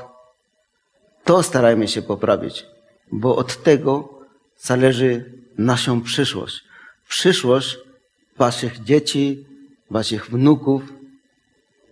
To 1.23 1.43
starajmy 1.43 1.87
się 1.87 2.01
poprawić, 2.01 2.65
bo 3.11 3.35
od 3.35 3.63
tego 3.63 4.19
zależy 4.57 5.33
naszą 5.57 6.01
przyszłość. 6.01 6.63
Przyszłość 7.07 7.77
waszych 8.37 8.83
dzieci, 8.83 9.45
waszych 9.89 10.29
wnuków. 10.29 11.02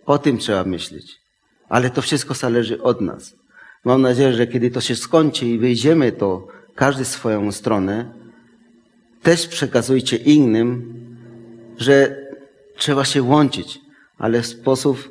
O 0.06 0.18
tym 0.18 0.38
trzeba 0.38 0.64
myśleć. 0.64 1.20
Ale 1.68 1.90
to 1.90 2.02
wszystko 2.02 2.34
zależy 2.34 2.82
od 2.82 3.00
nas. 3.00 3.36
Mam 3.84 4.02
nadzieję, 4.02 4.32
że 4.32 4.46
kiedy 4.46 4.70
to 4.70 4.80
się 4.80 4.96
skończy 4.96 5.46
i 5.46 5.58
wyjdziemy, 5.58 6.12
to 6.12 6.46
każdy 6.74 7.04
swoją 7.04 7.52
stronę, 7.52 8.12
też 9.22 9.48
przekazujcie 9.48 10.16
innym, 10.16 10.94
że 11.78 12.16
trzeba 12.76 13.04
się 13.04 13.22
łączyć, 13.22 13.80
ale 14.18 14.42
w 14.42 14.46
sposób 14.46 15.10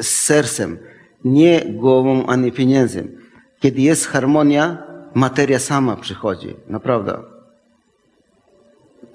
z 0.00 0.06
sercem, 0.06 0.78
nie 1.24 1.64
głową 1.68 2.26
ani 2.26 2.52
pieniędzem. 2.52 3.20
Kiedy 3.60 3.80
jest 3.80 4.06
harmonia, 4.06 4.82
materia 5.14 5.58
sama 5.58 5.96
przychodzi. 5.96 6.56
Naprawdę. 6.68 7.22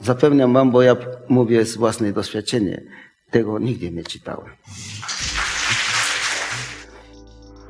Zapewniam 0.01 0.53
wam, 0.53 0.71
bo 0.71 0.81
ja 0.81 0.95
mówię 1.29 1.65
z 1.65 1.77
własnej 1.77 2.13
doświadczenia. 2.13 2.77
Tego 3.31 3.59
nigdy 3.59 3.91
nie 3.91 4.03
czytałem. 4.03 4.49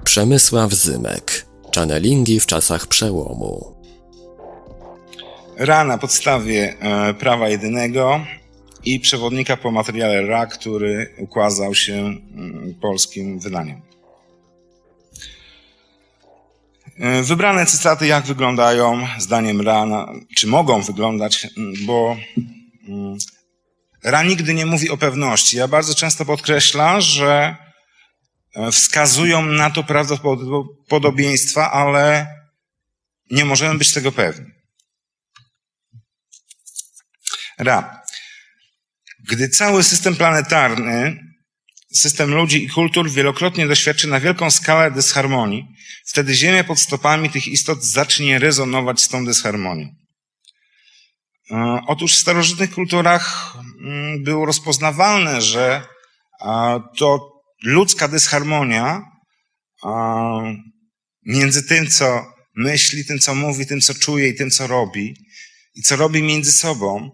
Przemysław 0.03 0.73
Zymek. 0.73 1.45
Channelingi 1.75 2.39
w 2.39 2.45
czasach 2.45 2.87
przełomu. 2.87 3.75
Ra 5.57 5.83
na 5.83 5.97
podstawie 5.97 6.75
e, 6.79 7.13
prawa 7.13 7.49
jedynego 7.49 8.19
i 8.85 8.99
przewodnika 8.99 9.57
po 9.57 9.71
materiale 9.71 10.21
Ra, 10.21 10.45
który 10.45 11.15
ukazał 11.17 11.75
się 11.75 11.93
mm, 11.93 12.75
polskim 12.81 13.39
wydaniem. 13.39 13.81
E, 16.99 17.23
wybrane 17.23 17.65
cytaty, 17.65 18.07
jak 18.07 18.25
wyglądają 18.25 19.07
zdaniem 19.17 19.61
Ra, 19.61 19.85
na, 19.85 20.13
czy 20.35 20.47
mogą 20.47 20.81
wyglądać, 20.81 21.47
mm, 21.57 21.73
bo 21.85 22.17
Ra 24.05 24.23
nigdy 24.23 24.53
nie 24.53 24.65
mówi 24.65 24.89
o 24.89 24.97
pewności. 24.97 25.57
Ja 25.57 25.67
bardzo 25.67 25.95
często 25.95 26.25
podkreślam, 26.25 27.01
że 27.01 27.55
e, 28.55 28.71
wskazują 28.71 29.45
na 29.45 29.69
to 29.69 29.83
prawdopodobieństwa, 29.83 31.71
ale 31.71 32.27
nie 33.31 33.45
możemy 33.45 33.77
być 33.77 33.93
tego 33.93 34.11
pewni. 34.11 34.45
Ra. 37.59 38.01
Gdy 39.29 39.49
cały 39.49 39.83
system 39.83 40.15
planetarny, 40.15 41.19
system 41.93 42.33
ludzi 42.33 42.63
i 42.63 42.69
kultur 42.69 43.11
wielokrotnie 43.11 43.67
doświadczy 43.67 44.07
na 44.07 44.19
wielką 44.19 44.51
skalę 44.51 44.91
dysharmonii, 44.91 45.63
wtedy 46.07 46.33
Ziemia 46.33 46.63
pod 46.63 46.79
stopami 46.79 47.29
tych 47.29 47.47
istot 47.47 47.83
zacznie 47.83 48.39
rezonować 48.39 49.01
z 49.01 49.07
tą 49.07 49.25
dysharmonią. 49.25 50.04
E, 51.51 51.79
otóż 51.87 52.13
w 52.15 52.19
starożytnych 52.19 52.73
kulturach 52.73 53.53
mm, 53.81 54.23
było 54.23 54.45
rozpoznawalne, 54.45 55.41
że 55.41 55.87
to 56.97 57.31
ludzka 57.63 58.07
dysharmonia 58.07 59.01
między 61.25 61.63
tym, 61.63 61.87
co 61.87 62.25
myśli, 62.55 63.05
tym, 63.05 63.19
co 63.19 63.35
mówi, 63.35 63.65
tym, 63.65 63.81
co 63.81 63.93
czuje 63.93 64.27
i 64.27 64.35
tym, 64.35 64.49
co 64.51 64.67
robi, 64.67 65.13
i 65.75 65.81
co 65.81 65.95
robi 65.95 66.23
między 66.23 66.51
sobą, 66.51 67.11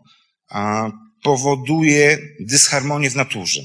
powoduje 1.23 2.17
dysharmonię 2.39 3.09
w 3.09 3.15
naturze. 3.15 3.61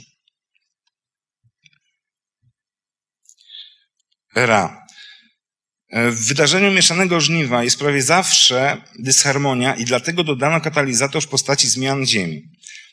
Ra. 4.35 4.86
W 5.92 6.29
wydarzeniu 6.29 6.72
mieszanego 6.72 7.20
żniwa 7.20 7.64
jest 7.64 7.79
prawie 7.79 8.03
zawsze 8.03 8.83
dysharmonia 8.99 9.75
i 9.75 9.85
dlatego 9.85 10.25
dodano 10.25 10.61
katalizator 10.61 11.22
w 11.22 11.29
postaci 11.29 11.68
zmian 11.68 12.07
Ziemi. 12.07 12.42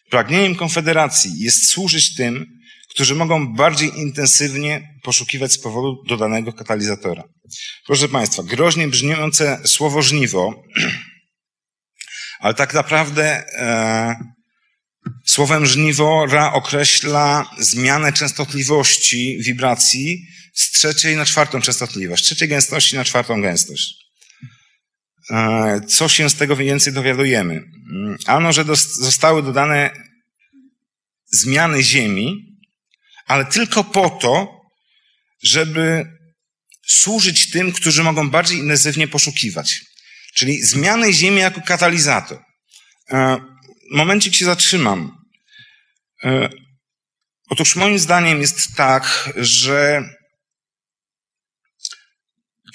Pragnieniem 0.09 0.55
Konfederacji 0.55 1.39
jest 1.39 1.69
służyć 1.69 2.15
tym, 2.15 2.45
którzy 2.89 3.15
mogą 3.15 3.55
bardziej 3.55 3.99
intensywnie 3.99 4.89
poszukiwać 5.03 5.51
z 5.51 5.61
powodu 5.61 6.03
dodanego 6.07 6.53
katalizatora. 6.53 7.23
Proszę 7.85 8.09
Państwa, 8.09 8.43
groźnie 8.43 8.87
brzmiące 8.87 9.59
słowo 9.65 10.01
żniwo, 10.01 10.63
ale 12.39 12.53
tak 12.53 12.73
naprawdę 12.73 13.43
e, 13.53 14.15
Słowem 15.25 15.65
żniwo 15.65 16.25
Ra 16.25 16.53
określa 16.53 17.49
zmianę 17.59 18.13
częstotliwości 18.13 19.37
wibracji 19.41 20.27
z 20.53 20.71
trzeciej 20.71 21.15
na 21.15 21.25
czwartą 21.25 21.61
częstotliwość, 21.61 22.23
z 22.23 22.25
trzeciej 22.25 22.47
gęstości 22.47 22.95
na 22.95 23.05
czwartą 23.05 23.41
gęstość. 23.41 24.03
E, 25.29 25.81
co 25.87 26.09
się 26.09 26.29
z 26.29 26.35
tego 26.35 26.55
więcej 26.55 26.93
dowiadujemy? 26.93 27.53
Mm, 27.53 28.17
ano, 28.25 28.53
że 28.53 28.65
zostały 28.99 29.43
dodane 29.43 29.91
zmiany 31.31 31.83
Ziemi, 31.83 32.35
ale 33.25 33.45
tylko 33.45 33.83
po 33.83 34.09
to, 34.09 34.61
żeby 35.43 36.05
służyć 36.87 37.51
tym, 37.51 37.71
którzy 37.71 38.03
mogą 38.03 38.29
bardziej 38.29 38.57
intensywnie 38.57 39.07
poszukiwać. 39.07 39.81
Czyli 40.35 40.61
zmiany 40.61 41.13
Ziemi 41.13 41.39
jako 41.39 41.61
katalizator. 41.61 42.39
E, 43.11 43.37
momencik 43.91 44.35
się 44.35 44.45
zatrzymam. 44.45 45.11
E, 46.23 46.49
otóż 47.49 47.75
moim 47.75 47.99
zdaniem 47.99 48.41
jest 48.41 48.75
tak, 48.75 49.33
że 49.35 50.03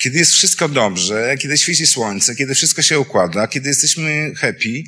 kiedy 0.03 0.19
jest 0.19 0.33
wszystko 0.33 0.69
dobrze, 0.69 1.37
kiedy 1.41 1.59
świeci 1.59 1.87
słońce, 1.87 2.35
kiedy 2.35 2.55
wszystko 2.55 2.83
się 2.83 2.99
układa, 2.99 3.49
kiedy 3.49 3.69
jesteśmy 3.69 4.35
happy, 4.35 4.83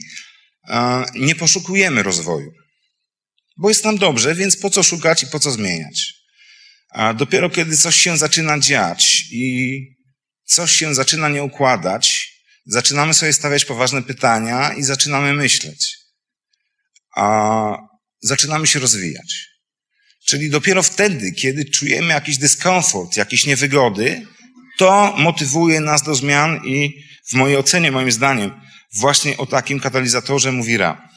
nie 1.15 1.35
poszukujemy 1.35 2.03
rozwoju. 2.03 2.53
Bo 3.59 3.69
jest 3.69 3.85
nam 3.85 3.99
dobrze, 3.99 4.35
więc 4.35 4.57
po 4.57 4.71
co 4.71 4.83
szukać 4.83 5.23
i 5.23 5.27
po 5.27 5.41
co 5.41 5.51
zmieniać? 5.51 6.15
A 6.91 7.15
dopiero 7.15 7.51
kiedy 7.51 7.77
coś 7.77 7.97
się 7.97 8.17
zaczyna 8.17 8.59
dziać 8.59 9.25
i 9.31 9.81
coś 10.45 10.73
się 10.73 10.95
zaczyna 10.95 11.29
nie 11.29 11.43
układać, 11.43 12.33
zaczynamy 12.67 13.15
sobie 13.15 13.33
stawiać 13.33 13.65
poważne 13.65 14.03
pytania 14.03 14.73
i 14.73 14.83
zaczynamy 14.83 15.33
myśleć 15.33 16.01
a 17.17 17.77
zaczynamy 18.23 18.67
się 18.67 18.79
rozwijać. 18.79 19.51
Czyli 20.27 20.51
dopiero 20.51 20.83
wtedy, 20.83 21.33
kiedy 21.33 21.65
czujemy 21.65 22.09
jakiś 22.15 22.39
dyskomfort, 22.39 23.17
jakieś 23.17 23.47
niewygody, 23.47 24.27
to 24.81 25.15
motywuje 25.17 25.81
nas 25.81 26.03
do 26.03 26.15
zmian 26.15 26.61
i 26.65 27.05
w 27.31 27.35
mojej 27.35 27.57
ocenie, 27.57 27.93
moim 27.93 28.13
zdaniem, 28.13 28.61
właśnie 28.95 29.37
o 29.37 29.47
takim 29.47 29.81
katalizatorze 29.81 30.53
mówi 30.53 30.77
Ra. 30.77 31.09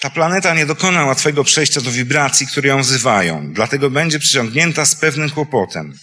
Ta 0.00 0.10
planeta 0.10 0.54
nie 0.54 0.66
dokona 0.66 1.04
łatwego 1.04 1.44
przejścia 1.44 1.80
do 1.80 1.90
wibracji, 1.90 2.46
które 2.46 2.68
ją 2.68 2.80
wzywają, 2.80 3.52
dlatego 3.52 3.90
będzie 3.90 4.18
przyciągnięta 4.18 4.86
z 4.86 4.94
pewnym 4.94 5.30
kłopotem. 5.30 5.94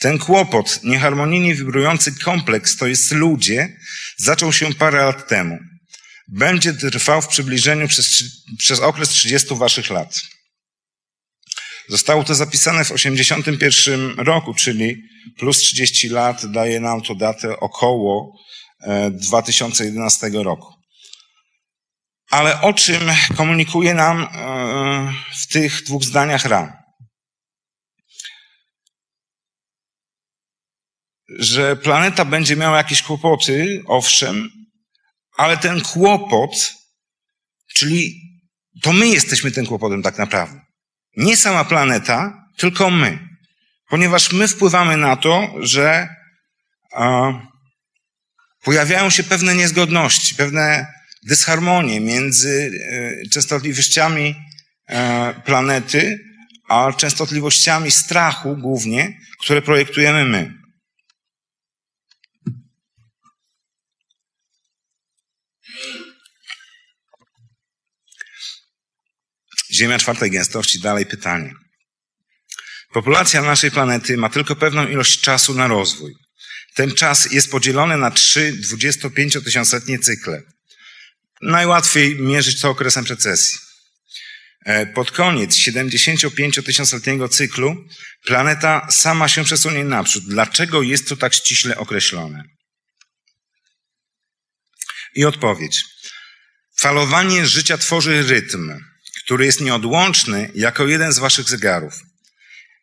Ten 0.00 0.18
kłopot, 0.18 0.80
nieharmonijnie 0.84 1.54
wibrujący 1.54 2.18
kompleks, 2.18 2.76
to 2.76 2.86
jest 2.86 3.12
ludzie, 3.12 3.76
zaczął 4.16 4.52
się 4.52 4.74
parę 4.74 5.04
lat 5.04 5.28
temu. 5.28 5.58
Będzie 6.28 6.72
trwał 6.72 7.22
w 7.22 7.28
przybliżeniu 7.28 7.88
przez, 7.88 8.22
przez 8.58 8.80
okres 8.80 9.08
30 9.08 9.54
waszych 9.54 9.90
lat. 9.90 10.35
Zostało 11.88 12.24
to 12.24 12.34
zapisane 12.34 12.84
w 12.84 12.92
81 12.92 14.14
roku, 14.18 14.54
czyli 14.54 15.02
plus 15.38 15.58
30 15.58 16.08
lat 16.08 16.46
daje 16.46 16.80
nam 16.80 17.02
to 17.02 17.14
datę 17.14 17.60
około 17.60 18.38
2011 19.10 20.26
e, 20.26 20.42
roku. 20.42 20.74
Ale 22.30 22.60
o 22.60 22.72
czym 22.72 23.10
komunikuje 23.36 23.94
nam 23.94 24.22
e, 24.22 25.12
w 25.42 25.46
tych 25.46 25.82
dwóch 25.82 26.04
zdaniach 26.04 26.44
Ram? 26.44 26.86
że 31.28 31.76
planeta 31.76 32.24
będzie 32.24 32.56
miała 32.56 32.76
jakieś 32.76 33.02
kłopoty, 33.02 33.82
owszem, 33.86 34.50
ale 35.36 35.56
ten 35.56 35.80
kłopot, 35.80 36.74
czyli 37.74 38.20
to 38.82 38.92
my 38.92 39.08
jesteśmy 39.08 39.50
tym 39.50 39.66
kłopotem 39.66 40.02
tak 40.02 40.18
naprawdę. 40.18 40.65
Nie 41.16 41.36
sama 41.36 41.64
planeta, 41.64 42.46
tylko 42.56 42.90
my. 42.90 43.18
Ponieważ 43.88 44.32
my 44.32 44.48
wpływamy 44.48 44.96
na 44.96 45.16
to, 45.16 45.54
że 45.60 46.08
a, 46.92 47.32
pojawiają 48.64 49.10
się 49.10 49.22
pewne 49.22 49.54
niezgodności, 49.54 50.34
pewne 50.34 50.86
dysharmonie 51.22 52.00
między 52.00 52.70
e, 52.90 53.28
częstotliwościami 53.28 54.34
e, 54.88 55.34
planety, 55.44 56.18
a 56.68 56.92
częstotliwościami 56.92 57.90
strachu 57.90 58.56
głównie, 58.56 59.18
które 59.40 59.62
projektujemy 59.62 60.24
my. 60.24 60.65
Ziemia 69.76 69.98
czwartej 69.98 70.30
gęstości, 70.30 70.80
dalej 70.80 71.06
pytanie. 71.06 71.54
Populacja 72.92 73.42
naszej 73.42 73.70
planety 73.70 74.16
ma 74.16 74.28
tylko 74.28 74.56
pewną 74.56 74.88
ilość 74.88 75.20
czasu 75.20 75.54
na 75.54 75.66
rozwój. 75.66 76.12
Ten 76.74 76.94
czas 76.94 77.32
jest 77.32 77.50
podzielony 77.50 77.96
na 77.96 78.10
trzy 78.10 78.52
25-tysiącletnie 78.52 79.98
cykle. 79.98 80.42
Najłatwiej 81.42 82.20
mierzyć 82.20 82.60
to 82.60 82.70
okresem 82.70 83.04
precesji. 83.04 83.58
E, 84.64 84.86
pod 84.86 85.10
koniec 85.10 85.56
75-tysiącletniego 85.56 87.28
cyklu 87.28 87.84
planeta 88.24 88.86
sama 88.90 89.28
się 89.28 89.44
przesunie 89.44 89.84
naprzód. 89.84 90.24
Dlaczego 90.24 90.82
jest 90.82 91.08
to 91.08 91.16
tak 91.16 91.34
ściśle 91.34 91.76
określone? 91.76 92.42
I 95.14 95.24
odpowiedź. 95.24 95.84
Falowanie 96.78 97.46
życia 97.46 97.78
tworzy 97.78 98.22
rytm, 98.22 98.80
który 99.26 99.46
jest 99.46 99.60
nieodłączny 99.60 100.50
jako 100.54 100.86
jeden 100.86 101.12
z 101.12 101.18
waszych 101.18 101.48
zegarów. 101.48 101.94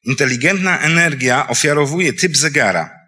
Inteligentna 0.04 0.80
energia 0.80 1.48
ofiarowuje 1.48 2.14
typ 2.14 2.38
zegara. 2.38 3.00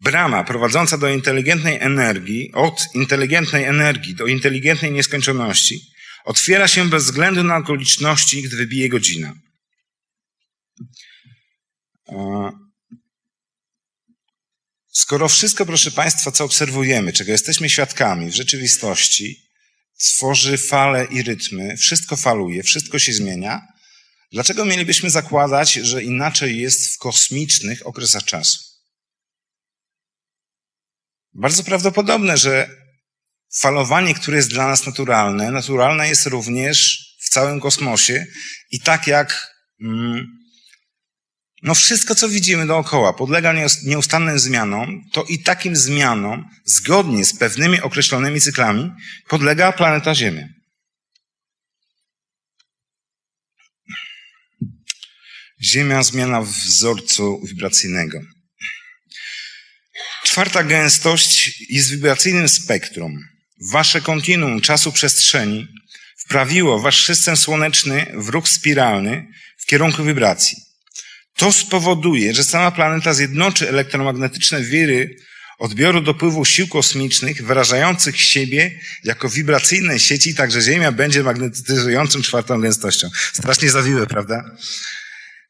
Brama 0.00 0.44
prowadząca 0.44 0.98
do 0.98 1.08
inteligentnej 1.08 1.78
energii, 1.80 2.52
od 2.52 2.86
inteligentnej 2.94 3.64
energii 3.64 4.14
do 4.14 4.26
inteligentnej 4.26 4.92
nieskończoności, 4.92 5.80
otwiera 6.24 6.68
się 6.68 6.88
bez 6.88 7.04
względu 7.04 7.44
na 7.44 7.56
okoliczności, 7.56 8.42
gdy 8.42 8.56
wybije 8.56 8.88
godzina. 8.88 9.34
Skoro 14.92 15.28
wszystko, 15.28 15.66
proszę 15.66 15.90
Państwa, 15.90 16.30
co 16.30 16.44
obserwujemy, 16.44 17.12
czego 17.12 17.32
jesteśmy 17.32 17.70
świadkami 17.70 18.30
w 18.30 18.34
rzeczywistości, 18.34 19.45
tworzy 19.98 20.58
fale 20.58 21.04
i 21.04 21.22
rytmy, 21.22 21.76
wszystko 21.76 22.16
faluje, 22.16 22.62
wszystko 22.62 22.98
się 22.98 23.12
zmienia, 23.12 23.66
dlaczego 24.32 24.64
mielibyśmy 24.64 25.10
zakładać, 25.10 25.72
że 25.72 26.02
inaczej 26.02 26.60
jest 26.60 26.94
w 26.94 26.98
kosmicznych 26.98 27.86
okresach 27.86 28.24
czasu? 28.24 28.58
Bardzo 31.34 31.64
prawdopodobne, 31.64 32.36
że 32.38 32.70
falowanie, 33.60 34.14
które 34.14 34.36
jest 34.36 34.50
dla 34.50 34.66
nas 34.66 34.86
naturalne, 34.86 35.50
naturalne 35.50 36.08
jest 36.08 36.26
również 36.26 37.06
w 37.20 37.28
całym 37.28 37.60
kosmosie 37.60 38.26
i 38.70 38.80
tak 38.80 39.06
jak 39.06 39.54
mm, 39.80 40.45
no 41.66 41.74
wszystko, 41.74 42.14
co 42.14 42.28
widzimy 42.28 42.66
dookoła, 42.66 43.12
podlega 43.12 43.54
nieustannym 43.84 44.38
zmianom, 44.38 45.10
to 45.12 45.24
i 45.24 45.42
takim 45.42 45.76
zmianom, 45.76 46.48
zgodnie 46.64 47.24
z 47.24 47.38
pewnymi 47.38 47.80
określonymi 47.80 48.40
cyklami, 48.40 48.90
podlega 49.28 49.72
planeta 49.72 50.14
Ziemia. 50.14 50.48
Ziemia 55.62 56.02
zmiana 56.02 56.42
wzorcu 56.42 57.40
wibracyjnego. 57.46 58.20
Czwarta 60.24 60.64
gęstość 60.64 61.62
jest 61.70 61.90
wibracyjnym 61.90 62.48
spektrum. 62.48 63.18
Wasze 63.72 64.00
kontinuum 64.00 64.60
czasu-przestrzeni 64.60 65.66
wprawiło 66.18 66.80
wasz 66.80 67.04
system 67.04 67.36
słoneczny 67.36 68.06
w 68.14 68.28
ruch 68.28 68.48
spiralny 68.48 69.26
w 69.58 69.66
kierunku 69.66 70.04
wibracji. 70.04 70.65
To 71.36 71.52
spowoduje, 71.52 72.34
że 72.34 72.44
sama 72.44 72.70
planeta 72.70 73.14
zjednoczy 73.14 73.68
elektromagnetyczne 73.68 74.62
wiry 74.62 75.16
odbioru 75.58 76.00
dopływu 76.00 76.44
sił 76.44 76.68
kosmicznych 76.68 77.46
wyrażających 77.46 78.20
siebie 78.20 78.80
jako 79.04 79.28
wibracyjne 79.28 79.98
sieci, 79.98 80.34
także 80.34 80.60
Ziemia 80.60 80.92
będzie 80.92 81.22
magnetyzującą 81.22 82.22
czwartą 82.22 82.60
gęstością. 82.60 83.08
Strasznie 83.32 83.70
zawiłe, 83.70 84.06
prawda? 84.06 84.44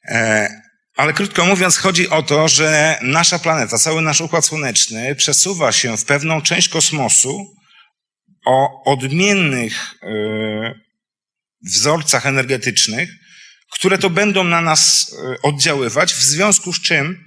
E, 0.09 0.49
ale 0.97 1.13
krótko 1.13 1.45
mówiąc, 1.45 1.77
chodzi 1.77 2.09
o 2.09 2.23
to, 2.23 2.49
że 2.49 2.99
nasza 3.03 3.39
planeta, 3.39 3.79
cały 3.79 4.03
nasz 4.03 4.21
układ 4.21 4.45
słoneczny 4.45 5.15
przesuwa 5.15 5.73
się 5.73 5.97
w 5.97 6.05
pewną 6.05 6.43
część 6.43 6.69
kosmosu 6.69 7.55
o 8.47 8.85
odmiennych 8.93 9.95
e, 10.03 10.75
wzorcach 11.63 12.27
energetycznych, 12.27 13.11
które 13.79 13.99
to 13.99 14.11
będą 14.11 14.45
na 14.45 14.61
nas 14.61 15.13
e, 15.13 15.43
oddziaływać, 15.43 16.15
w 16.15 16.25
związku 16.25 16.73
z 16.73 16.81
czym 16.81 17.25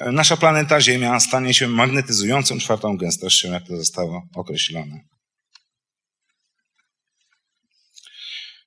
e, 0.00 0.12
nasza 0.12 0.36
planeta 0.36 0.80
Ziemia 0.80 1.20
stanie 1.20 1.54
się 1.54 1.68
magnetyzującą 1.68 2.58
czwartą 2.58 2.96
gęstością, 2.96 3.52
jak 3.52 3.66
to 3.66 3.76
zostało 3.76 4.22
określone. 4.34 5.00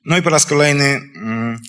No 0.06 0.18
i 0.18 0.22
po 0.22 0.30
raz 0.30 0.46
kolejny 0.46 0.86
mm, 0.86 1.62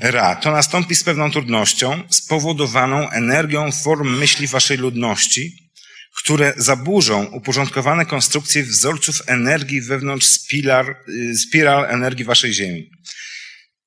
Ra. 0.00 0.36
To 0.36 0.50
nastąpi 0.50 0.94
z 0.94 1.04
pewną 1.04 1.30
trudnością, 1.30 2.02
spowodowaną 2.10 3.10
energią 3.10 3.72
form 3.72 4.18
myśli 4.18 4.46
waszej 4.46 4.78
ludności, 4.78 5.70
które 6.16 6.54
zaburzą 6.56 7.24
uporządkowane 7.24 8.06
konstrukcje 8.06 8.62
wzorców 8.62 9.22
energii 9.26 9.80
wewnątrz 9.80 10.26
spiral, 10.26 10.94
y, 11.08 11.38
spiral 11.38 11.84
energii 11.84 12.24
waszej 12.24 12.52
Ziemi 12.52 12.90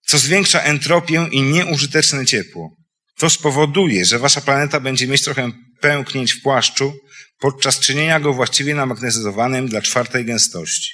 co 0.06 0.18
zwiększa 0.18 0.62
entropię 0.62 1.28
i 1.32 1.42
nieużyteczne 1.42 2.26
ciepło. 2.26 2.78
To 3.18 3.30
spowoduje, 3.30 4.06
że 4.06 4.20
wasza 4.20 4.42
planeta 4.42 4.80
będzie 4.80 5.08
mieć 5.08 5.24
trochę 5.24 5.52
pęknięć 5.82 6.32
w 6.32 6.42
płaszczu 6.42 6.94
podczas 7.40 7.80
czynienia 7.80 8.20
go 8.20 8.34
właściwie 8.34 8.76
namagnetyzowanym 8.76 9.68
dla 9.68 9.82
czwartej 9.82 10.26
gęstości. 10.26 10.92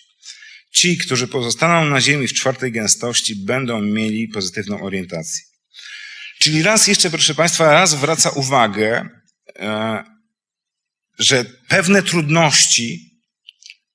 Ci, 0.73 0.97
którzy 0.97 1.27
pozostaną 1.27 1.85
na 1.89 2.01
Ziemi 2.01 2.27
w 2.27 2.33
czwartej 2.33 2.71
gęstości, 2.71 3.35
będą 3.35 3.81
mieli 3.81 4.27
pozytywną 4.27 4.81
orientację. 4.81 5.41
Czyli 6.39 6.63
raz 6.63 6.87
jeszcze, 6.87 7.09
proszę 7.09 7.35
Państwa, 7.35 7.71
raz 7.73 7.93
wraca 7.93 8.29
uwagę, 8.29 9.09
e, 9.59 10.03
że 11.19 11.45
pewne 11.67 12.03
trudności 12.03 13.19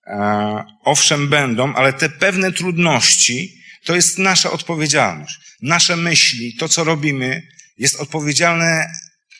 e, 0.06 0.64
owszem 0.84 1.28
będą, 1.28 1.74
ale 1.74 1.92
te 1.92 2.08
pewne 2.08 2.52
trudności 2.52 3.61
to 3.84 3.94
jest 3.94 4.18
nasza 4.18 4.50
odpowiedzialność. 4.50 5.38
Nasze 5.62 5.96
myśli, 5.96 6.56
to 6.56 6.68
co 6.68 6.84
robimy, 6.84 7.42
jest 7.78 8.00
odpowiedzialne 8.00 8.86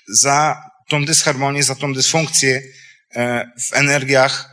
za 0.09 0.63
tą 0.89 1.05
dysharmonię, 1.05 1.63
za 1.63 1.75
tą 1.75 1.93
dysfunkcję 1.95 2.63
e, 3.15 3.51
w 3.61 3.73
energiach 3.73 4.51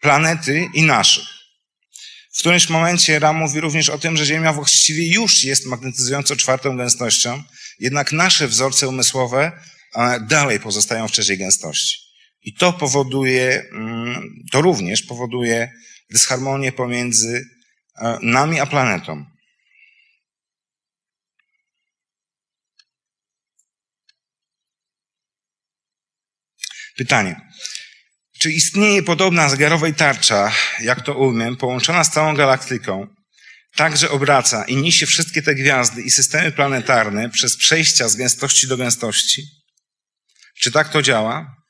planety 0.00 0.68
i 0.74 0.82
naszych. 0.82 1.24
W 2.34 2.38
którymś 2.38 2.68
momencie 2.68 3.18
Ram 3.18 3.36
mówi 3.36 3.60
również 3.60 3.88
o 3.88 3.98
tym, 3.98 4.16
że 4.16 4.26
Ziemia 4.26 4.52
właściwie 4.52 5.12
już 5.12 5.44
jest 5.44 5.66
magnetyzująco 5.66 6.36
czwartą 6.36 6.76
gęstością, 6.76 7.42
jednak 7.78 8.12
nasze 8.12 8.48
wzorce 8.48 8.88
umysłowe 8.88 9.52
dalej 10.28 10.60
pozostają 10.60 11.08
w 11.08 11.12
trzeciej 11.12 11.38
gęstości. 11.38 11.98
I 12.42 12.54
to 12.54 12.72
powoduje, 12.72 13.62
mm, 13.72 14.28
to 14.52 14.60
również 14.60 15.02
powoduje 15.02 15.72
dysharmonię 16.10 16.72
pomiędzy 16.72 17.44
nami 18.22 18.60
a 18.60 18.66
planetą. 18.66 19.24
Pytanie. 26.96 27.40
Czy 28.38 28.52
istnieje 28.52 29.02
podobna 29.02 29.48
zegarowej 29.48 29.94
tarcza, 29.94 30.52
jak 30.80 31.00
to 31.00 31.14
umiem, 31.14 31.56
połączona 31.56 32.04
z 32.04 32.10
całą 32.10 32.34
galaktyką, 32.34 33.06
tak, 33.76 33.96
że 33.96 34.10
obraca 34.10 34.64
i 34.64 34.76
niesie 34.76 35.06
wszystkie 35.06 35.42
te 35.42 35.54
gwiazdy 35.54 36.02
i 36.02 36.10
systemy 36.10 36.52
planetarne 36.52 37.30
przez 37.30 37.56
przejścia 37.56 38.08
z 38.08 38.16
gęstości 38.16 38.68
do 38.68 38.76
gęstości? 38.76 39.42
Czy 40.60 40.72
tak 40.72 40.88
to 40.88 41.02
działa? 41.02 41.61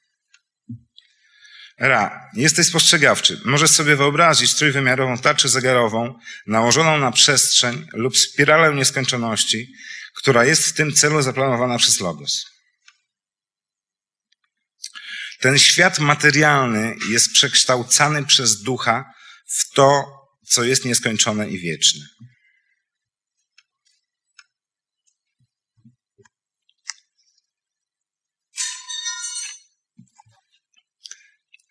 Ra. 1.78 2.30
Jesteś 2.34 2.66
spostrzegawczy. 2.66 3.40
Możesz 3.44 3.70
sobie 3.70 3.96
wyobrazić 3.96 4.54
trójwymiarową 4.54 5.18
tarczę 5.18 5.48
zegarową 5.48 6.18
nałożoną 6.46 6.98
na 6.98 7.12
przestrzeń 7.12 7.86
lub 7.92 8.18
spiralę 8.18 8.74
nieskończoności, 8.74 9.72
która 10.16 10.44
jest 10.44 10.66
w 10.66 10.72
tym 10.72 10.92
celu 10.92 11.22
zaplanowana 11.22 11.78
przez 11.78 12.00
Logos. 12.00 12.44
Ten 15.40 15.58
świat 15.58 15.98
materialny 15.98 16.96
jest 17.10 17.32
przekształcany 17.32 18.26
przez 18.26 18.62
ducha 18.62 19.04
w 19.46 19.74
to, 19.74 20.04
co 20.48 20.64
jest 20.64 20.84
nieskończone 20.84 21.48
i 21.48 21.58
wieczne. 21.58 22.04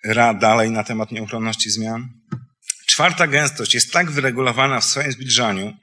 Ra 0.05 0.33
dalej 0.33 0.71
na 0.71 0.83
temat 0.83 1.11
nieuchronności 1.11 1.69
zmian. 1.69 2.09
Czwarta 2.87 3.27
gęstość 3.27 3.73
jest 3.73 3.91
tak 3.91 4.11
wyregulowana 4.11 4.79
w 4.79 4.85
swoim 4.85 5.11
zbliżaniu, 5.11 5.77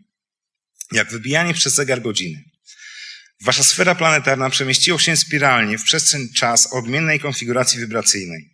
jak 0.92 1.10
wybijanie 1.10 1.54
przez 1.54 1.74
zegar 1.74 2.02
godziny. 2.02 2.44
Wasza 3.44 3.64
sfera 3.64 3.94
planetarna 3.94 4.50
przemieściła 4.50 4.98
się 4.98 5.16
spiralnie 5.16 5.78
w 5.78 5.84
przestrzeń 5.84 6.28
czas 6.36 6.72
o 6.72 6.76
odmiennej 6.76 7.20
konfiguracji 7.20 7.80
wibracyjnej. 7.80 8.50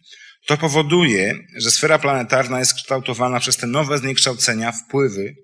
To 0.46 0.58
powoduje, 0.58 1.38
że 1.56 1.70
sfera 1.70 1.98
planetarna 1.98 2.58
jest 2.58 2.74
kształtowana 2.74 3.40
przez 3.40 3.56
te 3.56 3.66
nowe 3.66 3.98
zniekształcenia, 3.98 4.72
wpływy, 4.72 5.34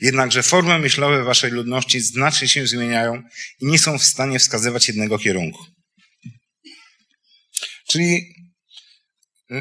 jednakże 0.00 0.42
formy 0.42 0.78
myślowe 0.78 1.24
waszej 1.24 1.50
ludności 1.50 2.00
znacznie 2.00 2.48
się 2.48 2.66
zmieniają 2.66 3.22
i 3.60 3.66
nie 3.66 3.78
są 3.78 3.98
w 3.98 4.04
stanie 4.04 4.38
wskazywać 4.38 4.88
jednego 4.88 5.18
kierunku. 5.18 5.64
Czyli 7.88 8.33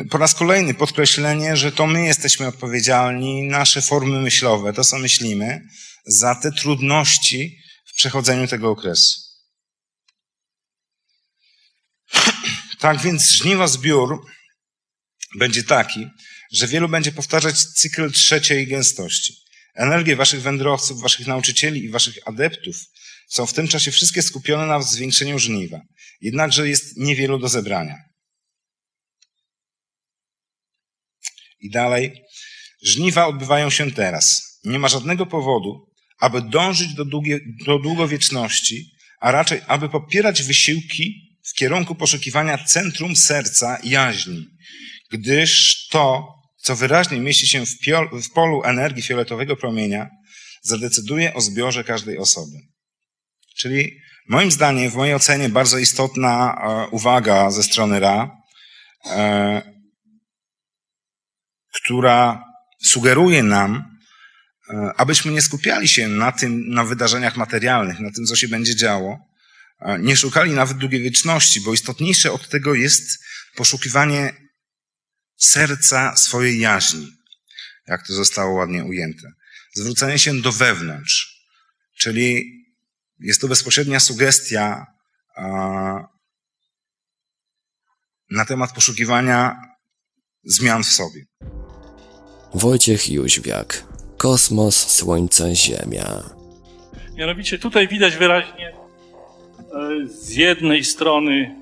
po 0.09 0.17
raz 0.17 0.35
kolejny 0.35 0.73
podkreślenie, 0.73 1.57
że 1.57 1.71
to 1.71 1.87
my 1.87 2.05
jesteśmy 2.05 2.47
odpowiedzialni, 2.47 3.43
nasze 3.43 3.81
formy 3.81 4.21
myślowe, 4.21 4.73
to 4.73 4.83
co 4.83 4.99
myślimy, 4.99 5.61
za 6.05 6.35
te 6.35 6.51
trudności 6.51 7.57
w 7.85 7.93
przechodzeniu 7.93 8.47
tego 8.47 8.69
okresu. 8.69 9.21
Tak 12.79 13.01
więc 13.01 13.31
żniwa 13.31 13.67
zbiór 13.67 14.25
będzie 15.39 15.63
taki, 15.63 16.07
że 16.53 16.67
wielu 16.67 16.89
będzie 16.89 17.11
powtarzać 17.11 17.63
cykl 17.63 18.11
trzeciej 18.11 18.67
gęstości. 18.67 19.33
Energie 19.75 20.15
waszych 20.15 20.41
wędrowców, 20.41 21.01
waszych 21.01 21.27
nauczycieli 21.27 21.83
i 21.83 21.89
waszych 21.89 22.17
adeptów 22.25 22.75
są 23.29 23.45
w 23.45 23.53
tym 23.53 23.67
czasie 23.67 23.91
wszystkie 23.91 24.21
skupione 24.21 24.65
na 24.65 24.81
zwiększeniu 24.81 25.39
żniwa. 25.39 25.81
Jednakże 26.21 26.69
jest 26.69 26.97
niewielu 26.97 27.39
do 27.39 27.49
zebrania. 27.49 28.12
I 31.63 31.69
dalej. 31.69 32.23
Żniwa 32.83 33.27
odbywają 33.27 33.69
się 33.69 33.91
teraz. 33.91 34.59
Nie 34.63 34.79
ma 34.79 34.87
żadnego 34.87 35.25
powodu, 35.25 35.93
aby 36.19 36.41
dążyć 36.41 36.93
do, 36.93 37.05
długie, 37.05 37.39
do 37.65 37.79
długowieczności, 37.79 38.91
a 39.19 39.31
raczej 39.31 39.61
aby 39.67 39.89
popierać 39.89 40.43
wysiłki 40.43 41.33
w 41.49 41.53
kierunku 41.53 41.95
poszukiwania 41.95 42.57
centrum 42.57 43.15
serca 43.15 43.77
jaźni, 43.83 44.45
gdyż 45.11 45.87
to, 45.87 46.27
co 46.57 46.75
wyraźnie 46.75 47.19
mieści 47.19 47.47
się 47.47 47.65
w, 47.65 47.79
piol, 47.79 48.21
w 48.21 48.29
polu 48.29 48.63
energii 48.63 49.03
fioletowego 49.03 49.55
promienia, 49.55 50.09
zadecyduje 50.61 51.33
o 51.33 51.41
zbiorze 51.41 51.83
każdej 51.83 52.17
osoby. 52.17 52.57
Czyli 53.57 53.91
moim 54.29 54.51
zdaniem, 54.51 54.91
w 54.91 54.95
mojej 54.95 55.15
ocenie, 55.15 55.49
bardzo 55.49 55.77
istotna 55.77 56.55
e, 56.55 56.87
uwaga 56.89 57.51
ze 57.51 57.63
strony 57.63 57.99
Ra, 57.99 58.37
e, 59.05 59.72
która 61.73 62.43
sugeruje 62.83 63.43
nam, 63.43 63.97
e, 64.69 64.91
abyśmy 64.97 65.31
nie 65.31 65.41
skupiali 65.41 65.87
się 65.87 66.07
na 66.07 66.31
tym, 66.31 66.69
na 66.69 66.83
wydarzeniach 66.83 67.37
materialnych, 67.37 67.99
na 67.99 68.11
tym, 68.11 68.25
co 68.25 68.35
się 68.35 68.47
będzie 68.47 68.75
działo, 68.75 69.19
e, 69.79 69.99
nie 69.99 70.17
szukali 70.17 70.51
nawet 70.51 70.77
długiej 70.77 71.01
wieczności, 71.01 71.61
bo 71.61 71.73
istotniejsze 71.73 72.31
od 72.31 72.49
tego 72.49 72.73
jest 72.73 73.23
poszukiwanie 73.55 74.33
serca 75.37 76.15
swojej 76.15 76.59
jaźni, 76.59 77.11
jak 77.87 78.07
to 78.07 78.13
zostało 78.13 78.53
ładnie 78.53 78.83
ujęte. 78.83 79.31
Zwrócenie 79.75 80.19
się 80.19 80.41
do 80.41 80.51
wewnątrz, 80.51 81.45
czyli 81.99 82.45
jest 83.19 83.41
to 83.41 83.47
bezpośrednia 83.47 83.99
sugestia 83.99 84.85
na 88.29 88.45
temat 88.45 88.73
poszukiwania 88.73 89.55
zmian 90.43 90.83
w 90.83 90.87
sobie. 90.87 91.25
Wojciech 92.53 93.09
Jóźwiak. 93.09 93.83
Kosmos, 94.17 94.87
Słońce, 94.89 95.55
Ziemia. 95.55 96.23
Mianowicie 97.15 97.59
tutaj 97.59 97.87
widać 97.87 98.15
wyraźnie 98.15 98.69
e, 98.69 100.07
z 100.07 100.29
jednej 100.29 100.83
strony 100.83 101.55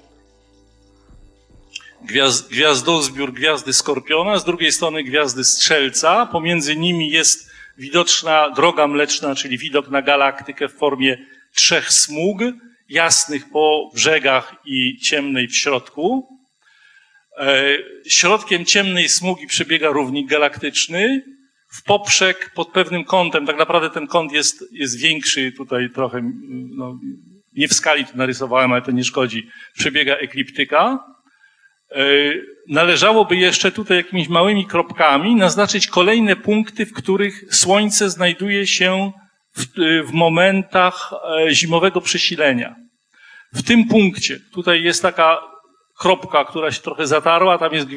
gwiazd, 2.03 2.49
gwiazdozbiór 2.49 3.33
gwiazdy 3.33 3.73
Skorpiona, 3.73 4.39
z 4.39 4.45
drugiej 4.45 4.71
strony 4.71 5.03
gwiazdy 5.03 5.43
Strzelca. 5.43 6.25
Pomiędzy 6.25 6.75
nimi 6.75 7.09
jest 7.09 7.51
widoczna 7.77 8.49
droga 8.49 8.87
mleczna, 8.87 9.35
czyli 9.35 9.57
widok 9.57 9.89
na 9.89 10.01
galaktykę 10.01 10.69
w 10.69 10.73
formie 10.73 11.17
trzech 11.55 11.93
smug, 11.93 12.39
jasnych 12.89 13.49
po 13.49 13.89
brzegach 13.93 14.55
i 14.65 14.97
ciemnej 14.99 15.47
w 15.47 15.57
środku. 15.57 16.27
E, 17.37 17.77
środkiem 18.07 18.65
ciemnej 18.65 19.09
smugi 19.09 19.47
przebiega 19.47 19.89
równik 19.89 20.29
galaktyczny. 20.29 21.23
W 21.73 21.83
poprzek 21.83 22.51
pod 22.55 22.71
pewnym 22.71 23.03
kątem, 23.03 23.45
tak 23.45 23.57
naprawdę 23.57 23.89
ten 23.89 24.07
kąt 24.07 24.31
jest, 24.31 24.63
jest 24.71 24.99
większy, 24.99 25.51
tutaj 25.51 25.89
trochę, 25.89 26.31
no, 26.77 26.99
nie 27.53 27.67
w 27.67 27.73
skali 27.73 28.05
to 28.05 28.11
narysowałem, 28.15 28.71
ale 28.71 28.81
to 28.81 28.91
nie 28.91 29.03
szkodzi, 29.03 29.47
przebiega 29.73 30.15
ekliptyka. 30.15 30.99
E, 31.91 32.03
należałoby 32.69 33.35
jeszcze 33.35 33.71
tutaj 33.71 33.97
jakimiś 33.97 34.27
małymi 34.27 34.67
kropkami 34.67 35.35
naznaczyć 35.35 35.87
kolejne 35.87 36.35
punkty, 36.35 36.85
w 36.85 36.93
których 36.93 37.55
Słońce 37.55 38.09
znajduje 38.09 38.67
się 38.67 39.11
w, 39.55 39.65
w 40.07 40.11
momentach 40.11 41.13
e, 41.47 41.53
zimowego 41.53 42.01
przesilenia. 42.01 42.75
W 43.53 43.63
tym 43.63 43.87
punkcie, 43.87 44.39
tutaj 44.53 44.83
jest 44.83 45.01
taka 45.01 45.51
kropka, 46.01 46.45
która 46.45 46.71
się 46.71 46.81
trochę 46.81 47.07
zatarła, 47.07 47.57
tam 47.57 47.73
jest 47.73 47.87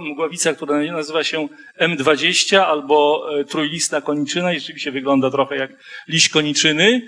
mgławica, 0.00 0.54
która 0.54 0.92
nazywa 0.92 1.24
się 1.24 1.48
M20 1.80 2.56
albo 2.56 3.28
e, 3.40 3.44
trójlistna 3.44 4.00
koniczyna 4.00 4.52
i 4.52 4.60
rzeczywiście 4.60 4.92
wygląda 4.92 5.30
trochę 5.30 5.56
jak 5.56 5.70
liść 6.08 6.28
koniczyny. 6.28 7.02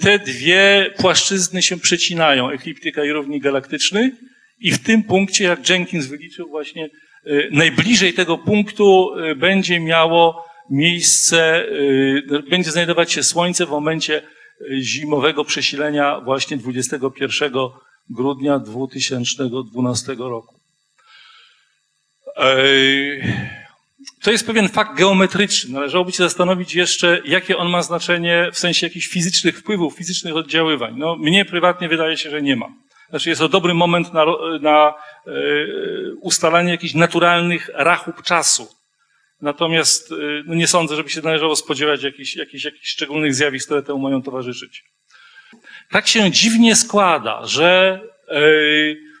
Te 0.00 0.18
dwie 0.18 0.90
płaszczyzny 0.98 1.62
się 1.62 1.80
przecinają, 1.80 2.50
ekliptyka 2.50 3.04
i 3.04 3.10
równik 3.10 3.42
galaktyczny. 3.42 4.10
I 4.60 4.70
w 4.70 4.82
tym 4.82 5.02
punkcie, 5.02 5.44
jak 5.44 5.70
Jenkins 5.70 6.06
wyliczył 6.06 6.48
właśnie, 6.48 6.88
y, 7.26 7.48
najbliżej 7.52 8.12
tego 8.12 8.38
punktu 8.38 9.10
będzie 9.36 9.80
miało 9.80 10.44
miejsce, 10.70 11.66
będzie 12.50 12.70
znajdować 12.70 13.12
się 13.12 13.22
Słońce 13.22 13.66
w 13.66 13.70
momencie 13.70 14.22
zimowego 14.80 15.44
przesilenia 15.44 16.20
właśnie 16.20 16.56
21 16.56 17.52
grudnia 18.10 18.58
2012 18.58 20.14
roku. 20.18 20.60
To 24.22 24.30
jest 24.30 24.46
pewien 24.46 24.68
fakt 24.68 24.98
geometryczny. 24.98 25.74
Należałoby 25.74 26.12
się 26.12 26.22
zastanowić 26.22 26.74
jeszcze, 26.74 27.20
jakie 27.24 27.56
on 27.56 27.68
ma 27.68 27.82
znaczenie 27.82 28.48
w 28.52 28.58
sensie 28.58 28.86
jakichś 28.86 29.06
fizycznych 29.06 29.58
wpływów, 29.58 29.96
fizycznych 29.96 30.36
oddziaływań. 30.36 30.94
No, 30.96 31.16
mnie 31.16 31.44
prywatnie 31.44 31.88
wydaje 31.88 32.16
się, 32.16 32.30
że 32.30 32.42
nie 32.42 32.56
ma. 32.56 32.66
Znaczy 33.10 33.28
jest 33.28 33.40
to 33.40 33.48
dobry 33.48 33.74
moment 33.74 34.12
na, 34.12 34.24
na 34.60 34.94
e, 35.26 35.32
ustalanie 36.20 36.70
jakichś 36.70 36.94
naturalnych 36.94 37.70
rachub 37.74 38.22
czasu. 38.22 38.68
Natomiast 39.40 40.12
e, 40.12 40.16
no 40.46 40.54
nie 40.54 40.66
sądzę, 40.66 40.96
żeby 40.96 41.10
się 41.10 41.20
należało 41.20 41.56
spodziewać 41.56 42.02
jakichś, 42.02 42.36
jakichś, 42.36 42.64
jakichś 42.64 42.88
szczególnych 42.88 43.34
zjawisk, 43.34 43.66
które 43.66 43.82
temu 43.82 43.98
mają 43.98 44.22
towarzyszyć. 44.22 44.84
Tak 45.90 46.06
się 46.06 46.30
dziwnie 46.30 46.76
składa, 46.76 47.46
że 47.46 48.00
e, 48.28 48.40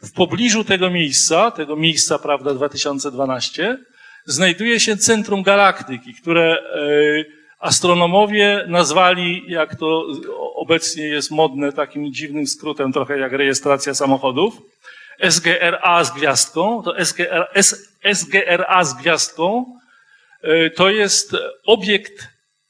w 0.02 0.12
pobliżu 0.14 0.64
tego 0.64 0.90
miejsca, 0.90 1.50
tego 1.50 1.76
miejsca, 1.76 2.18
prawda, 2.18 2.54
2012, 2.54 3.78
znajduje 4.24 4.80
się 4.80 4.96
centrum 4.96 5.42
galaktyki, 5.42 6.14
które 6.14 6.58
astronomowie 7.58 8.64
nazwali, 8.68 9.44
jak 9.48 9.76
to 9.76 10.06
obecnie 10.54 11.04
jest 11.04 11.30
modne, 11.30 11.72
takim 11.72 12.12
dziwnym 12.12 12.46
skrótem, 12.46 12.92
trochę 12.92 13.18
jak 13.18 13.32
rejestracja 13.32 13.94
samochodów, 13.94 14.62
SGRA 15.30 16.04
z 16.04 16.10
gwiazdką, 16.10 16.82
to 16.82 17.04
SGR, 17.04 17.46
SGRA 18.14 18.84
z 18.84 18.94
gwiazdką 18.94 19.78
e, 20.42 20.70
to 20.70 20.90
jest 20.90 21.36
obiekt 21.66 22.28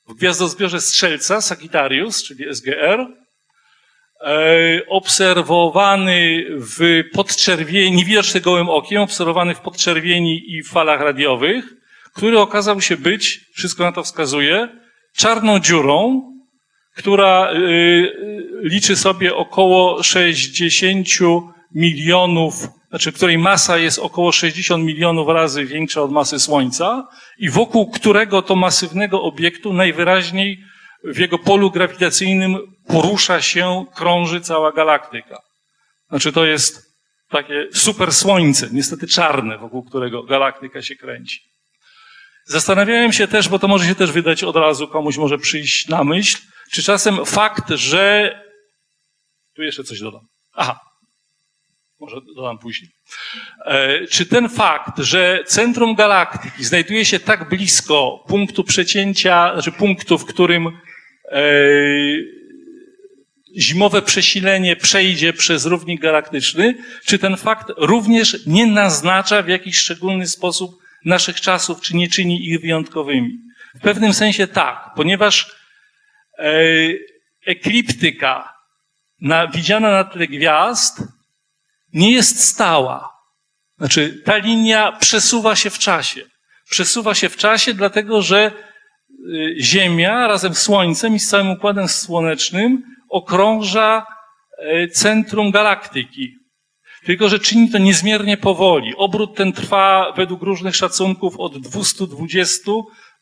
w 0.08 0.14
gwiazdozbiorze 0.14 0.80
Strzelca, 0.80 1.40
Sagittarius, 1.40 2.24
czyli 2.24 2.54
SGR, 2.54 3.00
e, 3.00 3.25
obserwowany 4.88 6.44
w 6.50 7.02
podczerwieni, 7.12 7.96
niewidoczny 7.96 8.40
gołym 8.40 8.68
okiem, 8.68 9.02
obserwowany 9.02 9.54
w 9.54 9.60
podczerwieni 9.60 10.42
i 10.46 10.62
falach 10.62 11.00
radiowych, 11.00 11.64
który 12.14 12.38
okazał 12.38 12.80
się 12.80 12.96
być, 12.96 13.40
wszystko 13.54 13.84
na 13.84 13.92
to 13.92 14.02
wskazuje, 14.02 14.68
czarną 15.16 15.58
dziurą, 15.58 16.22
która 16.96 17.52
y, 17.52 18.12
liczy 18.62 18.96
sobie 18.96 19.36
około 19.36 20.02
60 20.02 21.08
milionów, 21.74 22.68
znaczy 22.88 23.12
której 23.12 23.38
masa 23.38 23.78
jest 23.78 23.98
około 23.98 24.32
60 24.32 24.84
milionów 24.84 25.28
razy 25.28 25.64
większa 25.64 26.02
od 26.02 26.12
masy 26.12 26.38
Słońca 26.38 27.08
i 27.38 27.50
wokół 27.50 27.90
którego 27.90 28.42
to 28.42 28.56
masywnego 28.56 29.22
obiektu 29.22 29.72
najwyraźniej 29.72 30.58
w 31.14 31.18
jego 31.18 31.38
polu 31.38 31.70
grawitacyjnym 31.70 32.58
porusza 32.86 33.42
się, 33.42 33.84
krąży 33.94 34.40
cała 34.40 34.72
galaktyka. 34.72 35.38
Znaczy 36.08 36.32
to 36.32 36.44
jest 36.44 36.86
takie 37.30 37.68
super 37.72 38.12
słońce, 38.12 38.68
niestety 38.72 39.06
czarne, 39.06 39.58
wokół 39.58 39.84
którego 39.84 40.22
galaktyka 40.22 40.82
się 40.82 40.96
kręci. 40.96 41.40
Zastanawiałem 42.44 43.12
się 43.12 43.28
też, 43.28 43.48
bo 43.48 43.58
to 43.58 43.68
może 43.68 43.86
się 43.86 43.94
też 43.94 44.12
wydać 44.12 44.44
od 44.44 44.56
razu, 44.56 44.88
komuś 44.88 45.16
może 45.16 45.38
przyjść 45.38 45.88
na 45.88 46.04
myśl, 46.04 46.38
czy 46.72 46.82
czasem 46.82 47.24
fakt, 47.24 47.70
że. 47.70 48.34
Tu 49.54 49.62
jeszcze 49.62 49.84
coś 49.84 50.00
dodam. 50.00 50.26
Aha. 50.52 50.80
Może 52.00 52.16
dodam 52.36 52.58
później. 52.58 52.90
E, 53.64 54.06
czy 54.06 54.26
ten 54.26 54.48
fakt, 54.48 54.98
że 54.98 55.44
centrum 55.46 55.94
galaktyki 55.94 56.64
znajduje 56.64 57.04
się 57.04 57.20
tak 57.20 57.48
blisko 57.48 58.24
punktu 58.28 58.64
przecięcia, 58.64 59.52
znaczy 59.52 59.72
punktu, 59.72 60.18
w 60.18 60.26
którym 60.26 60.78
zimowe 63.58 64.02
przesilenie 64.02 64.76
przejdzie 64.76 65.32
przez 65.32 65.66
równik 65.66 66.00
galaktyczny, 66.00 66.74
czy 67.06 67.18
ten 67.18 67.36
fakt 67.36 67.72
również 67.76 68.46
nie 68.46 68.66
naznacza 68.66 69.42
w 69.42 69.48
jakiś 69.48 69.78
szczególny 69.78 70.26
sposób 70.26 70.78
naszych 71.04 71.40
czasów, 71.40 71.80
czy 71.80 71.96
nie 71.96 72.08
czyni 72.08 72.48
ich 72.48 72.60
wyjątkowymi? 72.60 73.38
W 73.74 73.80
pewnym 73.80 74.14
sensie 74.14 74.46
tak, 74.46 74.90
ponieważ 74.96 75.56
ekliptyka 77.46 78.54
na, 79.20 79.48
widziana 79.48 79.90
na 79.90 80.04
tle 80.04 80.26
gwiazd 80.26 81.02
nie 81.92 82.12
jest 82.12 82.44
stała. 82.44 83.16
Znaczy, 83.78 84.22
ta 84.24 84.36
linia 84.36 84.92
przesuwa 84.92 85.56
się 85.56 85.70
w 85.70 85.78
czasie. 85.78 86.20
Przesuwa 86.70 87.14
się 87.14 87.28
w 87.28 87.36
czasie, 87.36 87.74
dlatego 87.74 88.22
że 88.22 88.52
Ziemia 89.60 90.26
razem 90.26 90.54
z 90.54 90.62
Słońcem 90.62 91.14
i 91.14 91.20
z 91.20 91.28
całym 91.28 91.50
układem 91.50 91.88
słonecznym 91.88 92.82
okrąża 93.08 94.06
y, 94.84 94.88
centrum 94.88 95.50
galaktyki. 95.50 96.34
Tylko, 97.04 97.28
że 97.28 97.38
czyni 97.38 97.70
to 97.70 97.78
niezmiernie 97.78 98.36
powoli. 98.36 98.94
Obrót 98.96 99.34
ten 99.34 99.52
trwa 99.52 100.12
według 100.16 100.42
różnych 100.42 100.76
szacunków 100.76 101.34
od 101.38 101.58
220 101.58 102.72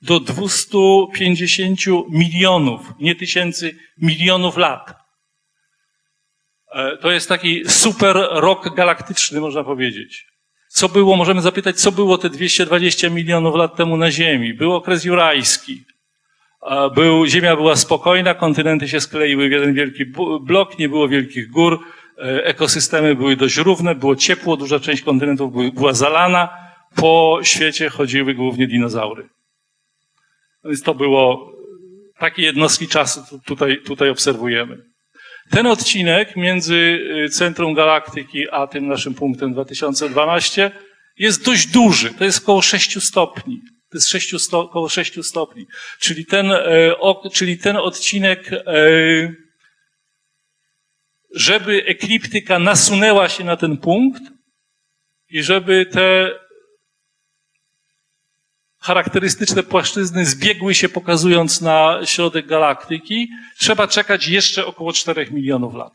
do 0.02 0.20
250 0.20 1.80
milionów, 2.10 2.92
nie 3.00 3.14
tysięcy, 3.14 3.76
milionów 3.98 4.56
lat. 4.56 4.94
E, 6.72 6.96
to 6.96 7.10
jest 7.10 7.28
taki 7.28 7.62
super 7.68 8.16
rok 8.30 8.74
galaktyczny, 8.74 9.40
można 9.40 9.64
powiedzieć. 9.64 10.26
Co 10.68 10.88
było, 10.88 11.16
możemy 11.16 11.40
zapytać, 11.40 11.80
co 11.80 11.92
było 11.92 12.18
te 12.18 12.30
220 12.30 13.10
milionów 13.10 13.54
lat 13.54 13.76
temu 13.76 13.96
na 13.96 14.10
Ziemi? 14.10 14.54
Był 14.54 14.72
okres 14.72 15.04
jurajski. 15.04 15.84
Był, 16.94 17.26
Ziemia 17.26 17.56
była 17.56 17.76
spokojna, 17.76 18.34
kontynenty 18.34 18.88
się 18.88 19.00
skleiły 19.00 19.48
w 19.48 19.52
jeden 19.52 19.74
wielki 19.74 20.04
blok, 20.40 20.78
nie 20.78 20.88
było 20.88 21.08
wielkich 21.08 21.50
gór, 21.50 21.78
e, 22.18 22.44
ekosystemy 22.44 23.14
były 23.14 23.36
dość 23.36 23.56
równe, 23.56 23.94
było 23.94 24.16
ciepło, 24.16 24.56
duża 24.56 24.80
część 24.80 25.02
kontynentów 25.02 25.74
była 25.74 25.92
zalana, 25.92 26.48
po 26.96 27.38
świecie 27.42 27.88
chodziły 27.88 28.34
głównie 28.34 28.66
dinozaury. 28.66 29.28
Więc 30.64 30.82
to 30.82 30.94
było 30.94 31.52
takie 32.18 32.42
jednostki 32.42 32.88
czasu 32.88 33.20
tutaj, 33.46 33.82
tutaj 33.86 34.10
obserwujemy. 34.10 34.78
Ten 35.50 35.66
odcinek 35.66 36.36
między 36.36 36.74
y, 37.24 37.28
centrum 37.28 37.74
galaktyki 37.74 38.50
a 38.50 38.66
tym 38.66 38.88
naszym 38.88 39.14
punktem 39.14 39.52
2012 39.52 40.70
jest 41.18 41.44
dość 41.44 41.66
duży. 41.66 42.14
To 42.14 42.24
jest 42.24 42.42
około 42.42 42.62
6 42.62 43.02
stopni. 43.02 43.60
Jest 43.94 44.08
6 44.08 44.40
sto, 44.40 44.60
około 44.60 44.88
6 44.88 45.24
stopni. 45.26 45.66
Czyli 45.98 46.26
ten, 46.26 46.52
e, 46.52 46.94
czyli 47.32 47.58
ten 47.58 47.76
odcinek, 47.76 48.52
e, 48.52 48.64
żeby 51.34 51.84
ekliptyka 51.86 52.58
nasunęła 52.58 53.28
się 53.28 53.44
na 53.44 53.56
ten 53.56 53.76
punkt 53.76 54.22
i 55.28 55.42
żeby 55.42 55.86
te 55.86 56.30
charakterystyczne 58.78 59.62
płaszczyzny 59.62 60.26
zbiegły 60.26 60.74
się 60.74 60.88
pokazując 60.88 61.60
na 61.60 62.00
środek 62.04 62.46
galaktyki, 62.46 63.28
trzeba 63.58 63.88
czekać 63.88 64.28
jeszcze 64.28 64.66
około 64.66 64.92
4 64.92 65.30
milionów 65.30 65.74
lat. 65.74 65.92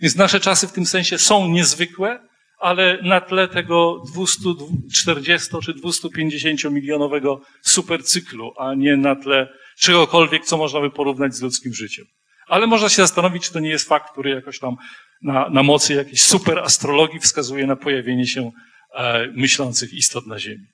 Więc 0.00 0.16
nasze 0.16 0.40
czasy 0.40 0.66
w 0.66 0.72
tym 0.72 0.86
sensie 0.86 1.18
są 1.18 1.48
niezwykłe, 1.48 2.27
ale 2.58 2.98
na 3.02 3.20
tle 3.20 3.48
tego 3.48 4.02
240 4.12 5.48
czy 5.64 5.74
250 5.74 6.64
milionowego 6.64 7.40
supercyklu, 7.62 8.54
a 8.58 8.74
nie 8.74 8.96
na 8.96 9.16
tle 9.16 9.48
czegokolwiek, 9.78 10.44
co 10.44 10.56
można 10.56 10.80
by 10.80 10.90
porównać 10.90 11.34
z 11.34 11.42
ludzkim 11.42 11.74
życiem. 11.74 12.04
Ale 12.48 12.66
można 12.66 12.88
się 12.88 13.02
zastanowić, 13.02 13.44
czy 13.44 13.52
to 13.52 13.60
nie 13.60 13.70
jest 13.70 13.88
fakt, 13.88 14.12
który 14.12 14.30
jakoś 14.30 14.58
tam 14.58 14.76
na, 15.22 15.48
na 15.50 15.62
mocy 15.62 15.94
jakiejś 15.94 16.22
superastrologii 16.22 17.20
wskazuje 17.20 17.66
na 17.66 17.76
pojawienie 17.76 18.26
się 18.26 18.50
e, 18.94 19.26
myślących 19.34 19.94
istot 19.94 20.26
na 20.26 20.38
Ziemi. 20.38 20.66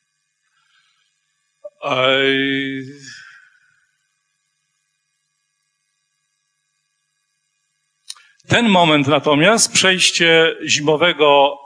Ten 8.48 8.68
moment 8.68 9.06
natomiast, 9.06 9.72
przejście 9.72 10.56
zimowego 10.66 11.58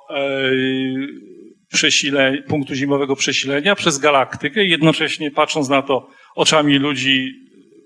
przesilenia, 1.72 2.42
punktu 2.42 2.74
zimowego 2.74 3.16
przesilenia 3.16 3.74
przez 3.74 3.98
galaktykę, 3.98 4.64
jednocześnie 4.64 5.30
patrząc 5.30 5.68
na 5.68 5.82
to 5.82 6.08
oczami 6.34 6.78
ludzi 6.78 7.32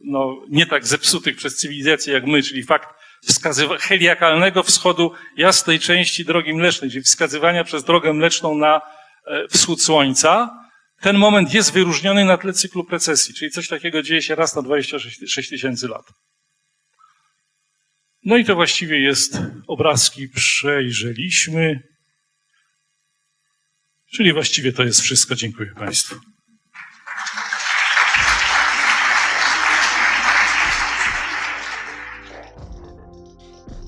no, 0.05 0.36
nie 0.49 0.66
tak 0.66 0.86
zepsutych 0.86 1.36
przez 1.36 1.57
cywilizację 1.57 2.14
jak 2.14 2.26
my, 2.26 2.43
czyli 2.43 2.62
fakt 2.62 2.88
wskazywa- 3.28 3.78
heliakalnego 3.78 4.62
wschodu 4.62 5.12
jasnej 5.36 5.78
części 5.78 6.24
drogi 6.24 6.55
mlecznej, 6.55 6.90
czyli 6.90 7.03
wskazywania 7.03 7.64
przez 7.64 7.84
drogę 7.84 8.12
mleczną 8.12 8.55
na 8.55 8.80
e, 9.26 9.49
wschód 9.49 9.82
słońca, 9.82 10.59
ten 11.01 11.16
moment 11.16 11.55
jest 11.55 11.72
wyróżniony 11.72 12.24
na 12.24 12.36
tle 12.36 12.53
cyklu 12.53 12.84
precesji, 12.84 13.34
czyli 13.34 13.51
coś 13.51 13.68
takiego 13.68 14.03
dzieje 14.03 14.22
się 14.22 14.34
raz 14.34 14.57
na 14.57 14.62
26 14.62 15.51
tysięcy 15.51 15.88
lat. 15.88 16.05
No 18.25 18.37
i 18.37 18.45
to 18.45 18.55
właściwie 18.55 19.01
jest 19.01 19.39
obrazki 19.66 20.29
przejrzeliśmy. 20.29 21.81
Czyli 24.14 24.33
właściwie 24.33 24.73
to 24.73 24.85
jest 24.85 25.01
wszystko. 25.01 25.35
Dziękuję 25.35 25.75
Państwu. 25.75 26.14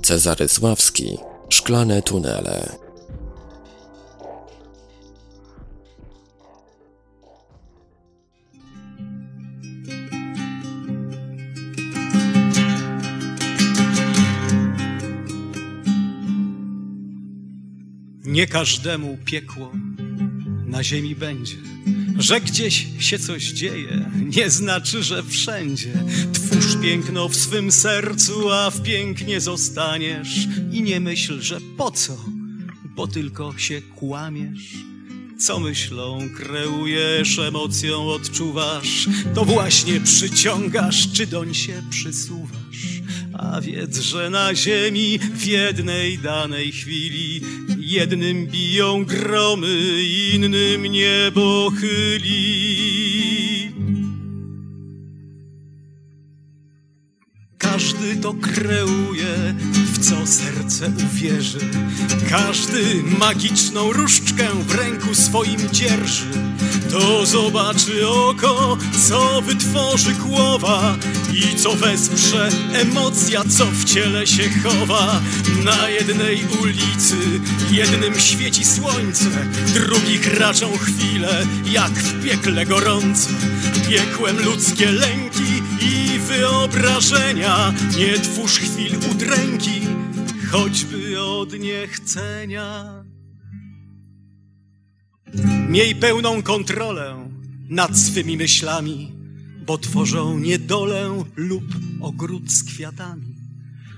Cezary 0.03 0.49
Sławski 0.49 1.19
Szklane 1.49 2.03
tunele 2.03 2.84
Nie 18.35 18.47
każdemu 18.47 19.19
piekło 19.25 19.73
na 20.67 20.85
ziemi 20.85 21.15
będzie. 21.17 21.57
Że 22.19 22.41
gdzieś 22.41 22.87
się 22.99 23.19
coś 23.19 23.45
dzieje, 23.45 24.11
nie 24.37 24.51
znaczy, 24.51 25.03
że 25.03 25.23
wszędzie. 25.23 25.93
Twórz 26.33 26.77
piękno 26.83 27.29
w 27.29 27.37
swym 27.37 27.73
sercu, 27.73 28.51
a 28.51 28.71
w 28.71 28.83
pięknie 28.83 29.41
zostaniesz. 29.41 30.49
I 30.73 30.83
nie 30.83 31.01
myśl, 31.01 31.41
że 31.41 31.61
po 31.77 31.91
co, 31.91 32.25
bo 32.97 33.07
tylko 33.07 33.59
się 33.59 33.83
kłamiesz. 33.83 34.75
Co 35.39 35.61
myślą 35.61 36.29
kreujesz, 36.37 37.39
emocją 37.39 38.09
odczuwasz, 38.09 39.09
to 39.35 39.45
właśnie 39.45 40.01
przyciągasz, 40.01 41.13
czy 41.13 41.27
doń 41.27 41.55
się 41.55 41.83
przysuwasz. 41.91 42.55
A 43.33 43.61
wiedz, 43.61 43.99
że 43.99 44.31
na 44.31 44.55
ziemi 44.55 45.19
w 45.19 45.47
jednej 45.47 46.19
danej 46.19 46.73
chwili 46.73 47.41
Jednym 47.87 48.47
biją 48.47 49.05
gromy, 49.05 50.03
innym 50.35 50.83
niebo 50.83 51.71
chyli. 51.81 53.75
Każdy 57.59 58.17
to 58.17 58.35
co 58.35 59.04
serce 60.75 61.05
uwierzy. 61.07 61.59
Każdy 62.31 63.03
magiczną 63.19 63.93
różdżkę 63.93 64.49
w 64.67 64.75
ręku 64.75 65.15
swoim 65.15 65.71
dzierży. 65.73 66.27
To 66.91 67.27
zobaczy 67.27 68.09
oko, 68.09 68.79
co 69.09 69.43
wytworzy 69.43 70.13
głowa 70.13 70.97
i 71.35 71.57
co 71.57 71.75
wesprze 71.75 72.49
emocja, 72.73 73.43
co 73.49 73.67
w 73.67 73.85
ciele 73.85 74.27
się 74.27 74.43
chowa. 74.63 75.21
Na 75.65 75.89
jednej 75.89 76.45
ulicy 76.63 77.17
jednym 77.71 78.21
świeci 78.21 78.65
słońce, 78.65 79.31
drugich 79.75 80.39
raczą 80.39 80.71
chwile, 80.79 81.47
jak 81.67 81.93
w 81.93 82.25
piekle 82.25 82.67
gorące. 82.67 83.31
Piekłem 83.89 84.45
ludzkie 84.45 84.93
lęki 84.93 85.63
i 85.81 86.19
wyobrażenia, 86.19 87.75
nie 87.99 88.19
twórz 88.19 88.59
chwil 88.59 88.97
udręki, 89.11 89.81
choćby 90.55 91.21
od 91.21 91.53
niechcenia. 91.59 93.05
Miej 95.69 95.95
pełną 95.95 96.43
kontrolę 96.43 97.31
nad 97.69 97.99
swymi 97.99 98.37
myślami, 98.37 99.13
bo 99.67 99.79
tworzą 99.79 100.39
niedolę 100.39 101.25
lub 101.37 101.65
ogród 102.01 102.53
z 102.53 102.65
kwiatami. 102.65 103.35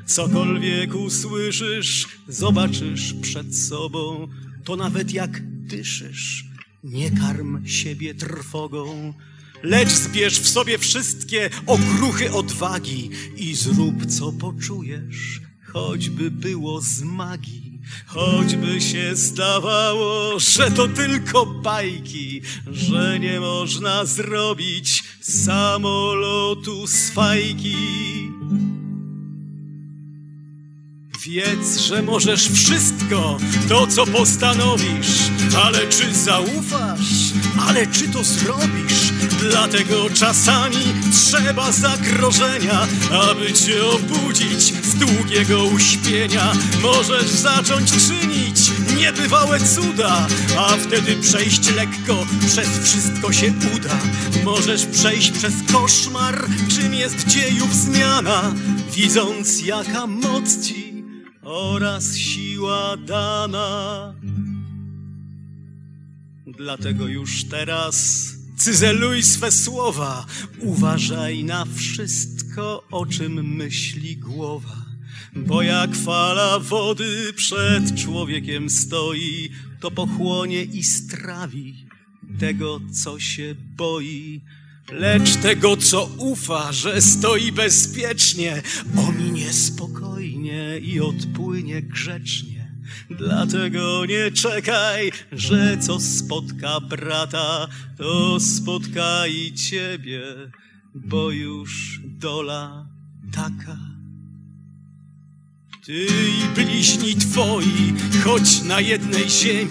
Cokolwiek 0.06 0.94
usłyszysz, 0.94 2.08
zobaczysz 2.28 3.14
przed 3.22 3.58
sobą, 3.58 4.28
to 4.64 4.76
nawet 4.76 5.12
jak 5.12 5.40
dyszysz, 5.66 6.44
nie 6.84 7.10
karm 7.10 7.66
siebie 7.66 8.14
trwogą. 8.14 9.14
Lecz 9.62 9.92
zbierz 9.92 10.40
w 10.40 10.48
sobie 10.48 10.78
wszystkie 10.78 11.50
okruchy 11.66 12.32
odwagi 12.32 13.10
i 13.36 13.54
zrób 13.54 14.06
co 14.06 14.32
poczujesz, 14.32 15.45
choćby 15.76 16.30
było 16.30 16.80
z 16.80 17.02
magii. 17.02 17.80
Choćby 18.06 18.80
się 18.80 19.16
zdawało, 19.16 20.38
że 20.38 20.70
to 20.70 20.88
tylko 20.88 21.46
bajki, 21.46 22.42
że 22.72 23.18
nie 23.18 23.40
można 23.40 24.04
zrobić 24.04 25.04
samolotu 25.20 26.86
z 26.86 27.10
fajki. 27.10 27.76
Wiedz, 31.28 31.78
że 31.78 32.02
możesz 32.02 32.48
wszystko, 32.48 33.38
to 33.68 33.86
co 33.86 34.06
postanowisz, 34.06 35.30
ale 35.64 35.78
czy 35.88 36.14
zaufasz, 36.14 37.32
ale 37.68 37.86
czy 37.86 38.08
to 38.08 38.24
zrobisz? 38.24 39.12
Dlatego 39.40 40.10
czasami 40.14 40.76
trzeba 41.12 41.72
zagrożenia, 41.72 42.86
aby 43.10 43.52
cię 43.52 43.86
obudzić 43.86 44.84
z 44.84 44.94
długiego 44.94 45.64
uśpienia. 45.64 46.52
Możesz 46.82 47.30
zacząć 47.30 47.90
czynić 47.90 48.70
niebywałe 48.96 49.60
cuda, 49.60 50.26
a 50.58 50.76
wtedy 50.76 51.16
przejść 51.16 51.74
lekko, 51.74 52.26
przez 52.46 52.68
wszystko 52.84 53.32
się 53.32 53.52
uda. 53.76 53.96
Możesz 54.44 54.86
przejść 54.86 55.30
przez 55.30 55.54
koszmar, 55.72 56.44
czym 56.76 56.94
jest 56.94 57.26
dziejów 57.26 57.74
zmiana, 57.74 58.54
widząc 58.94 59.62
jaka 59.62 60.06
moc 60.06 60.66
ci 60.66 60.95
oraz 61.46 62.16
siła 62.16 62.96
dana. 62.96 64.14
Dlatego 66.46 67.06
już 67.06 67.44
teraz 67.44 68.28
cyzeluj 68.56 69.22
swe 69.22 69.52
słowa, 69.52 70.26
uważaj 70.58 71.44
na 71.44 71.64
wszystko, 71.64 72.84
o 72.90 73.06
czym 73.06 73.56
myśli 73.56 74.16
głowa. 74.16 74.76
Bo 75.36 75.62
jak 75.62 75.96
fala 75.96 76.58
wody 76.58 77.32
przed 77.36 77.94
człowiekiem 77.94 78.70
stoi, 78.70 79.50
to 79.80 79.90
pochłonie 79.90 80.62
i 80.62 80.82
strawi 80.82 81.86
tego, 82.38 82.80
co 82.92 83.20
się 83.20 83.54
boi. 83.76 84.40
Lecz 84.92 85.36
tego, 85.36 85.76
co 85.76 86.04
ufa, 86.18 86.72
że 86.72 87.02
stoi 87.02 87.52
bezpiecznie, 87.52 88.62
ominie 89.08 89.52
spokojnie 89.52 90.15
i 90.82 91.00
odpłynie 91.00 91.82
grzecznie. 91.82 92.72
Dlatego 93.10 94.06
nie 94.06 94.30
czekaj, 94.30 95.12
że 95.32 95.78
co 95.80 96.00
spotka 96.00 96.80
brata, 96.80 97.68
to 97.98 98.40
spotka 98.40 99.26
i 99.26 99.54
ciebie, 99.54 100.22
bo 100.94 101.30
już 101.30 102.00
dola 102.04 102.88
taka. 103.32 103.95
Ty 105.86 106.06
i 106.28 106.48
bliźni 106.54 107.14
twoi, 107.14 107.94
choć 108.24 108.62
na 108.62 108.80
jednej 108.80 109.30
ziemi, 109.30 109.70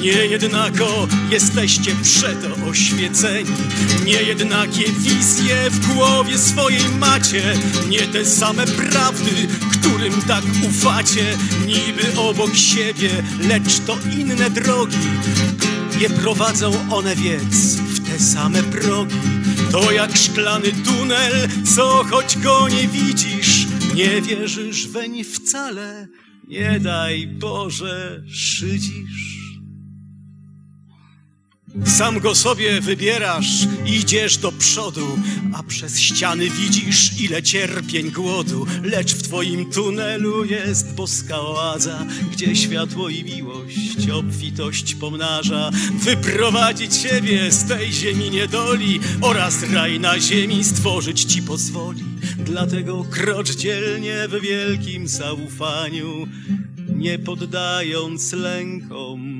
nie 0.00 0.10
jednako 0.10 1.08
jesteście 1.30 1.90
przeto 2.02 2.66
oświeceni. 2.70 3.50
Niejednakie 4.04 4.92
wizje 4.98 5.70
w 5.70 5.94
głowie 5.94 6.38
swojej 6.38 6.88
macie, 6.98 7.42
nie 7.88 8.00
te 8.00 8.24
same 8.24 8.66
prawdy, 8.66 9.48
którym 9.72 10.22
tak 10.22 10.44
ufacie, 10.68 11.36
niby 11.66 12.20
obok 12.20 12.54
siebie, 12.54 13.10
lecz 13.48 13.78
to 13.86 13.98
inne 14.18 14.50
drogi. 14.50 15.08
Nie 16.00 16.10
prowadzą 16.10 16.72
one 16.90 17.16
więc 17.16 17.76
w 17.76 18.10
te 18.10 18.18
same 18.18 18.62
progi. 18.62 19.20
To 19.72 19.92
jak 19.92 20.16
szklany 20.16 20.72
tunel, 20.84 21.48
co 21.76 22.04
choć 22.10 22.38
go 22.38 22.68
nie 22.68 22.88
widzisz, 22.88 23.67
nie 23.98 24.22
wierzysz 24.22 24.88
weń 24.88 25.24
wcale, 25.24 26.08
nie 26.48 26.80
daj 26.80 27.26
Boże, 27.26 28.22
szydzisz. 28.28 29.37
Sam 31.86 32.20
go 32.20 32.34
sobie 32.34 32.80
wybierasz, 32.80 33.66
idziesz 33.86 34.36
do 34.36 34.52
przodu, 34.52 35.18
a 35.54 35.62
przez 35.62 36.00
ściany 36.00 36.50
widzisz, 36.50 37.20
ile 37.20 37.42
cierpień 37.42 38.10
głodu. 38.10 38.66
Lecz 38.82 39.14
w 39.14 39.22
twoim 39.22 39.72
tunelu 39.72 40.44
jest 40.44 40.94
boska 40.94 41.40
oaza, 41.40 42.06
gdzie 42.32 42.56
światło 42.56 43.08
i 43.08 43.24
miłość 43.24 44.10
obfitość 44.10 44.94
pomnaża. 44.94 45.70
Wyprowadzić 45.94 46.96
ciebie 46.96 47.52
z 47.52 47.64
tej 47.64 47.92
ziemi 47.92 48.30
niedoli 48.30 49.00
oraz 49.20 49.72
raj 49.72 50.00
na 50.00 50.20
ziemi 50.20 50.64
stworzyć 50.64 51.24
ci 51.24 51.42
pozwoli. 51.42 52.04
Dlatego 52.38 53.04
krocz 53.10 53.56
dzielnie 53.56 54.28
w 54.28 54.40
wielkim 54.40 55.08
zaufaniu, 55.08 56.28
nie 56.88 57.18
poddając 57.18 58.32
lękom 58.32 59.37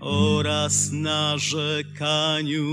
oraz 0.00 0.90
narzekaniu. 0.92 2.68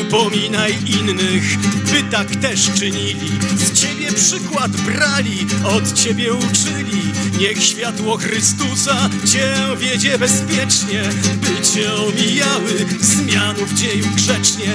Upominaj 0.00 0.74
innych, 0.86 1.58
by 1.92 2.02
tak 2.10 2.36
też 2.36 2.70
czynili. 2.70 3.30
Z 3.56 3.72
ciebie 3.72 4.12
przykład 4.12 4.70
brali, 4.70 5.46
od 5.64 5.92
ciebie 5.92 6.34
uczyli. 6.34 7.02
Niech 7.38 7.62
światło 7.62 8.16
Chrystusa 8.16 9.10
cię 9.32 9.54
wiedzie 9.78 10.18
bezpiecznie, 10.18 11.02
by 11.40 11.62
cię 11.66 11.94
omijały 11.94 12.86
zmianów 13.00 13.74
dzieju 13.74 14.06
grzecznie. 14.14 14.72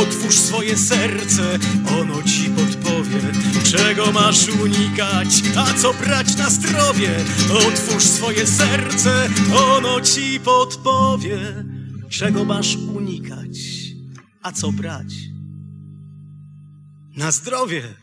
Otwórz 0.00 0.38
swoje 0.38 0.76
serce, 0.76 1.58
ono 2.00 2.22
ci 2.22 2.50
podpowie, 2.50 3.20
czego 3.64 4.12
masz 4.12 4.48
unikać, 4.48 5.42
a 5.56 5.74
co 5.74 5.94
brać 5.94 6.36
na 6.36 6.50
zdrowie. 6.50 7.10
Otwórz 7.68 8.04
swoje 8.04 8.46
serce, 8.46 9.28
ono 9.56 10.00
ci 10.00 10.40
podpowie, 10.40 11.38
czego 12.08 12.44
masz 12.44 12.76
unikać 12.76 13.84
a 14.44 14.52
co 14.52 14.72
brać? 14.72 15.14
Na 17.16 17.32
zdrowie! 17.32 17.94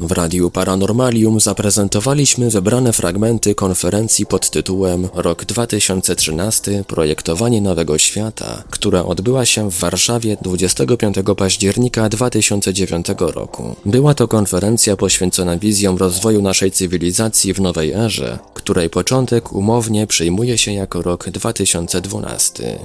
W 0.00 0.12
Radiu 0.12 0.50
Paranormalium 0.50 1.40
zaprezentowaliśmy 1.40 2.50
wybrane 2.50 2.92
fragmenty 2.92 3.54
konferencji 3.54 4.26
pod 4.26 4.50
tytułem 4.50 5.08
Rok 5.14 5.44
2013 5.44 6.84
Projektowanie 6.86 7.60
Nowego 7.60 7.98
Świata, 7.98 8.64
która 8.70 9.04
odbyła 9.04 9.46
się 9.46 9.70
w 9.70 9.78
Warszawie 9.78 10.36
25 10.42 11.16
października 11.36 12.08
2009 12.08 13.06
roku. 13.18 13.76
Była 13.84 14.14
to 14.14 14.28
konferencja 14.28 14.96
poświęcona 14.96 15.58
wizjom 15.58 15.96
rozwoju 15.96 16.42
naszej 16.42 16.72
cywilizacji 16.72 17.52
w 17.54 17.60
nowej 17.60 17.92
erze, 17.92 18.38
której 18.54 18.90
początek 18.90 19.52
umownie 19.52 20.06
przyjmuje 20.06 20.58
się 20.58 20.72
jako 20.72 21.02
rok 21.02 21.30
2012. 21.30 22.78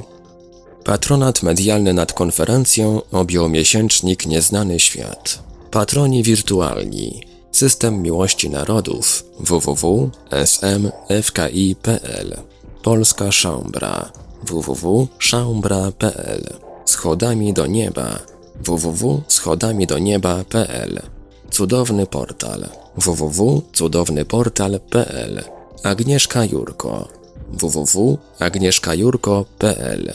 Patronat 0.84 1.44
medialny 1.44 1.94
nad 1.94 2.14
konferencją 2.14 3.02
objął 3.12 3.50
miesięcznik 3.50 4.26
Nieznany 4.26 4.80
Świat. 4.80 5.51
Patroni 5.72 6.24
wirtualni. 6.24 7.24
System 7.52 8.02
Miłości 8.02 8.50
Narodów. 8.50 9.26
www.smfki.pl 9.40 10.12
Polska 12.84 13.32
Szaumbra 13.32 14.12
www.szaumbra.pl 14.44 16.44
Schodami 16.86 17.54
do 17.54 17.66
nieba. 17.66 18.20
www.schodamidonieba.pl 18.66 21.02
Cudowny 21.52 22.06
portal. 22.08 22.66
www.cudownyportal.pl 22.98 25.44
Agnieszka 25.84 26.46
Jurko. 26.46 27.08
www.agnieszkajurko.pl 27.54 30.14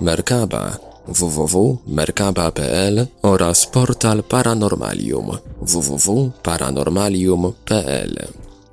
Merkaba 0.00 0.89
www.merkaba.pl 1.08 3.06
oraz 3.22 3.66
portal 3.66 4.22
Paranormalium 4.22 5.38
www.paranormalium.pl 5.62 8.26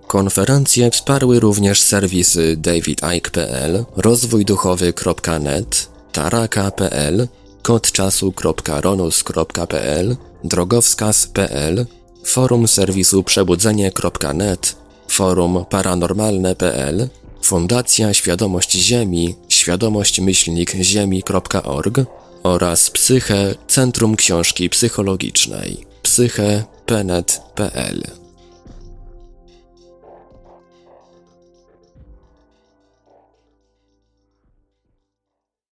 Konferencje 0.07 0.91
wsparły 0.91 1.39
również 1.39 1.81
serwisy 1.81 2.57
davidike.pl, 2.57 3.85
rozwójduchowy.net, 3.95 5.89
taraka.pl, 6.11 7.27
kodczasu.ronus.pl, 7.61 10.15
drogowskaz.pl, 10.43 11.85
forum 12.25 12.67
serwisu 12.67 13.23
przebudzenie.net, 13.23 14.75
forum 15.07 15.65
paranormalne.pl, 15.69 17.07
Fundacja 17.41 18.13
Świadomość 18.13 18.71
Ziemi, 18.71 19.35
świadomość-ziemi.org 19.67 21.99
oraz 22.43 22.89
Psyche 22.89 23.55
Centrum 23.67 24.15
Książki 24.15 24.69
Psychologicznej, 24.69 25.85
psyche.penet.pl. 26.03 28.26